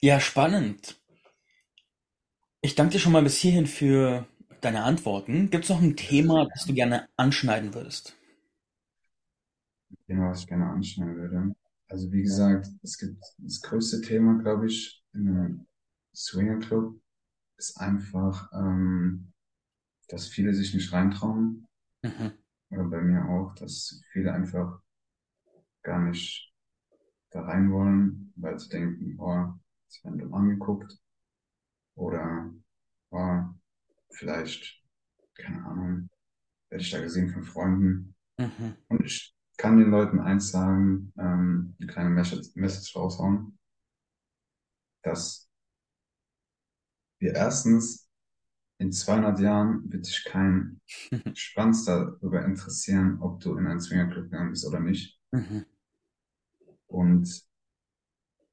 Ja, 0.00 0.20
spannend. 0.20 0.96
Ich 2.60 2.74
danke 2.74 2.92
dir 2.92 2.98
schon 2.98 3.12
mal 3.12 3.22
bis 3.22 3.38
hierhin 3.38 3.66
für 3.66 4.26
deine 4.60 4.82
Antworten. 4.82 5.48
Gibt 5.48 5.64
es 5.64 5.70
noch 5.70 5.80
ein 5.80 5.96
Thema, 5.96 6.46
das 6.52 6.66
du 6.66 6.74
gerne 6.74 7.08
anschneiden 7.16 7.72
würdest? 7.72 8.14
Thema, 10.08 10.30
was 10.30 10.40
ich 10.40 10.48
gerne 10.48 10.66
anschneiden 10.70 11.14
würde. 11.16 11.54
Also 11.88 12.10
wie 12.12 12.22
gesagt, 12.22 12.68
es 12.82 12.98
gibt 12.98 13.22
das 13.38 13.60
größte 13.62 14.00
Thema, 14.00 14.38
glaube 14.38 14.66
ich, 14.66 15.04
in 15.12 15.28
einem 15.28 15.66
Swinger 16.14 16.58
Club 16.58 17.00
ist 17.58 17.78
einfach, 17.78 18.50
ähm, 18.52 19.32
dass 20.08 20.26
viele 20.28 20.54
sich 20.54 20.74
nicht 20.74 20.92
reintrauen. 20.92 21.66
Mhm. 22.02 22.32
Oder 22.70 22.84
bei 22.84 23.00
mir 23.00 23.24
auch, 23.26 23.54
dass 23.54 24.02
viele 24.12 24.32
einfach 24.32 24.80
gar 25.82 26.00
nicht 26.00 26.52
da 27.30 27.42
rein 27.42 27.70
wollen, 27.70 28.32
weil 28.36 28.58
sie 28.58 28.68
denken, 28.68 29.16
oh, 29.20 29.54
sie 29.86 30.02
werden 30.04 30.18
dumm 30.18 30.34
angeguckt. 30.34 30.98
Oder, 31.94 32.52
oh, 33.10 33.42
vielleicht, 34.10 34.82
keine 35.34 35.64
Ahnung, 35.64 36.10
werde 36.68 36.82
ich 36.82 36.90
da 36.90 37.00
gesehen 37.00 37.30
von 37.30 37.44
Freunden. 37.44 38.14
Mhm. 38.38 38.76
Und 38.88 39.04
ich 39.04 39.35
kann 39.56 39.78
den 39.78 39.90
Leuten 39.90 40.20
eins 40.20 40.50
sagen, 40.50 41.12
ähm, 41.18 41.74
eine 41.78 41.86
kleine 41.86 42.10
Message, 42.10 42.50
Message 42.54 42.94
raushauen, 42.96 43.58
dass 45.02 45.48
wir 47.18 47.34
erstens 47.34 48.10
in 48.78 48.92
200 48.92 49.40
Jahren 49.40 49.90
wird 49.90 50.04
sich 50.04 50.24
kein 50.24 50.80
Schwanz 51.34 51.84
darüber 51.84 52.44
interessieren, 52.44 53.18
ob 53.20 53.40
du 53.40 53.56
in 53.56 53.66
einen 53.66 53.80
Swingerclub 53.80 54.24
gegangen 54.24 54.50
bist 54.50 54.66
oder 54.66 54.80
nicht. 54.80 55.18
Mhm. 55.32 55.64
Und 56.86 57.46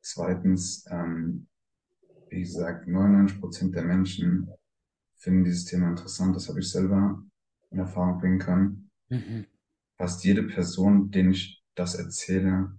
zweitens, 0.01 0.85
ähm, 0.89 1.47
wie 2.29 2.41
gesagt, 2.41 2.87
99 2.87 3.39
Prozent 3.39 3.75
der 3.75 3.83
Menschen 3.83 4.49
finden 5.15 5.43
dieses 5.43 5.65
Thema 5.65 5.89
interessant. 5.89 6.35
Das 6.35 6.49
habe 6.49 6.59
ich 6.59 6.69
selber 6.69 7.23
in 7.71 7.79
Erfahrung 7.79 8.19
bringen 8.19 8.39
können. 8.39 8.91
Mhm. 9.09 9.45
Fast 10.03 10.25
jede 10.25 10.43
Person, 10.43 11.11
denen 11.11 11.31
ich 11.31 11.63
das 11.75 11.95
erzähle, 11.95 12.77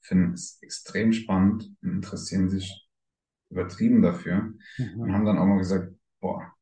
finden 0.00 0.32
es 0.32 0.58
extrem 0.62 1.12
spannend 1.12 1.70
und 1.82 1.90
interessieren 1.90 2.48
sich 2.48 2.88
übertrieben 3.50 4.00
dafür 4.00 4.54
und 4.78 4.96
Mhm. 4.96 5.12
haben 5.12 5.26
dann 5.26 5.36
auch 5.36 5.44
mal 5.44 5.58
gesagt, 5.58 5.92
boah, 6.22 6.54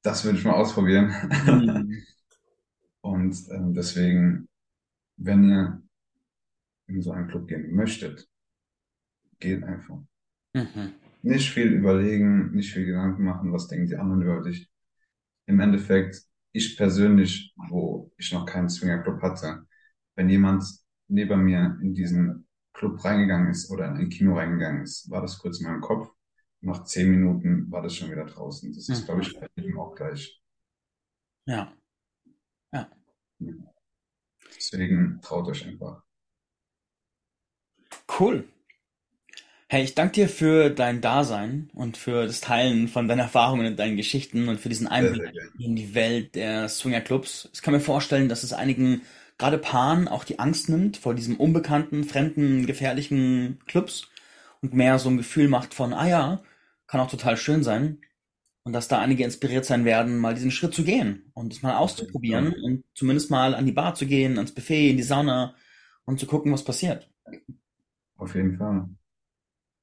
das 0.00 0.24
würde 0.24 0.38
ich 0.38 0.44
mal 0.46 0.54
ausprobieren. 0.54 1.12
Mhm. 1.44 2.06
Und 3.02 3.36
ähm, 3.50 3.74
deswegen, 3.74 4.48
wenn 5.18 5.44
ihr 5.44 5.82
in 6.86 7.02
so 7.02 7.12
einen 7.12 7.28
Club 7.28 7.46
gehen 7.46 7.74
möchtet, 7.74 8.26
geht 9.38 9.64
einfach. 9.64 9.98
Mhm. 10.54 10.94
Nicht 11.20 11.50
viel 11.50 11.74
überlegen, 11.74 12.52
nicht 12.52 12.72
viel 12.72 12.86
Gedanken 12.86 13.22
machen, 13.24 13.52
was 13.52 13.68
denken 13.68 13.88
die 13.88 13.96
anderen 13.96 14.22
über 14.22 14.40
dich. 14.40 14.70
Im 15.46 15.60
Endeffekt, 15.60 16.27
ich 16.52 16.76
persönlich, 16.76 17.54
wo 17.68 18.12
ich 18.16 18.32
noch 18.32 18.46
keinen 18.46 18.68
Swingerclub 18.68 19.22
hatte, 19.22 19.66
wenn 20.14 20.28
jemand 20.28 20.64
neben 21.08 21.44
mir 21.44 21.78
in 21.82 21.94
diesen 21.94 22.46
Club 22.72 23.04
reingegangen 23.04 23.50
ist 23.50 23.70
oder 23.70 23.86
in 23.86 23.96
ein 23.96 24.08
Kino 24.08 24.36
reingegangen 24.36 24.82
ist, 24.82 25.10
war 25.10 25.20
das 25.22 25.38
kurz 25.38 25.60
in 25.60 25.66
meinem 25.66 25.80
Kopf. 25.80 26.10
Nach 26.60 26.84
zehn 26.84 27.10
Minuten 27.10 27.70
war 27.70 27.82
das 27.82 27.94
schon 27.94 28.10
wieder 28.10 28.24
draußen. 28.24 28.72
Das 28.72 28.88
ist, 28.88 29.04
glaube 29.04 29.22
ich, 29.22 29.38
bei 29.38 29.48
jedem 29.56 29.78
auch 29.78 29.94
gleich. 29.94 30.42
Ja. 32.72 32.90
Deswegen 34.56 35.20
traut 35.22 35.48
euch 35.48 35.66
einfach. 35.66 36.02
Cool. 38.18 38.48
Hey, 39.70 39.84
ich 39.84 39.94
danke 39.94 40.12
dir 40.14 40.28
für 40.30 40.70
dein 40.70 41.02
Dasein 41.02 41.68
und 41.74 41.98
für 41.98 42.24
das 42.26 42.40
Teilen 42.40 42.88
von 42.88 43.06
deinen 43.06 43.18
Erfahrungen 43.18 43.66
und 43.66 43.78
deinen 43.78 43.98
Geschichten 43.98 44.48
und 44.48 44.58
für 44.58 44.70
diesen 44.70 44.86
Einblick 44.86 45.30
in 45.58 45.76
die 45.76 45.94
Welt 45.94 46.34
der 46.36 46.70
Swingerclubs. 46.70 47.50
Ich 47.52 47.60
kann 47.60 47.74
mir 47.74 47.80
vorstellen, 47.80 48.30
dass 48.30 48.44
es 48.44 48.54
einigen, 48.54 49.02
gerade 49.36 49.58
Paaren, 49.58 50.08
auch 50.08 50.24
die 50.24 50.38
Angst 50.38 50.70
nimmt 50.70 50.96
vor 50.96 51.14
diesem 51.14 51.36
unbekannten, 51.36 52.04
fremden, 52.04 52.64
gefährlichen 52.64 53.58
Clubs 53.66 54.08
und 54.62 54.72
mehr 54.72 54.98
so 54.98 55.10
ein 55.10 55.18
Gefühl 55.18 55.48
macht 55.48 55.74
von, 55.74 55.92
ah 55.92 56.08
ja, 56.08 56.42
kann 56.86 57.02
auch 57.02 57.10
total 57.10 57.36
schön 57.36 57.62
sein. 57.62 58.00
Und 58.62 58.72
dass 58.72 58.88
da 58.88 59.00
einige 59.00 59.24
inspiriert 59.24 59.66
sein 59.66 59.84
werden, 59.84 60.16
mal 60.16 60.34
diesen 60.34 60.50
Schritt 60.50 60.74
zu 60.74 60.82
gehen 60.82 61.30
und 61.34 61.52
es 61.52 61.60
mal 61.60 61.76
auszuprobieren 61.76 62.54
und 62.54 62.84
zumindest 62.94 63.30
mal 63.30 63.54
an 63.54 63.66
die 63.66 63.72
Bar 63.72 63.94
zu 63.94 64.06
gehen, 64.06 64.38
ans 64.38 64.52
Buffet, 64.52 64.88
in 64.88 64.96
die 64.96 65.02
Sauna 65.02 65.54
und 66.06 66.18
zu 66.18 66.26
gucken, 66.26 66.52
was 66.52 66.64
passiert. 66.64 67.10
Auf 68.16 68.34
jeden 68.34 68.56
Fall. 68.56 68.88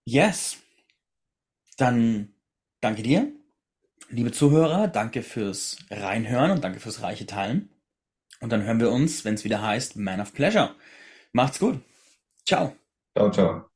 Yes. 0.06 0.58
Dann 1.78 2.34
danke 2.80 3.04
dir, 3.04 3.32
liebe 4.10 4.32
Zuhörer, 4.32 4.88
danke 4.88 5.24
fürs 5.24 5.78
Reinhören 5.90 6.52
und 6.52 6.64
danke 6.64 6.80
fürs 6.80 7.02
reiche 7.02 7.26
Teilen. 7.26 7.70
Und 8.40 8.52
dann 8.52 8.64
hören 8.64 8.80
wir 8.80 8.92
uns, 8.92 9.26
wenn 9.26 9.34
es 9.34 9.44
wieder 9.44 9.62
heißt 9.62 9.98
Man 9.98 10.22
of 10.22 10.34
Pleasure. 10.34 10.76
Macht's 11.32 11.60
gut. 11.60 11.82
Ciao. 12.46 12.76
Ciao, 13.18 13.32
ciao. 13.32 13.75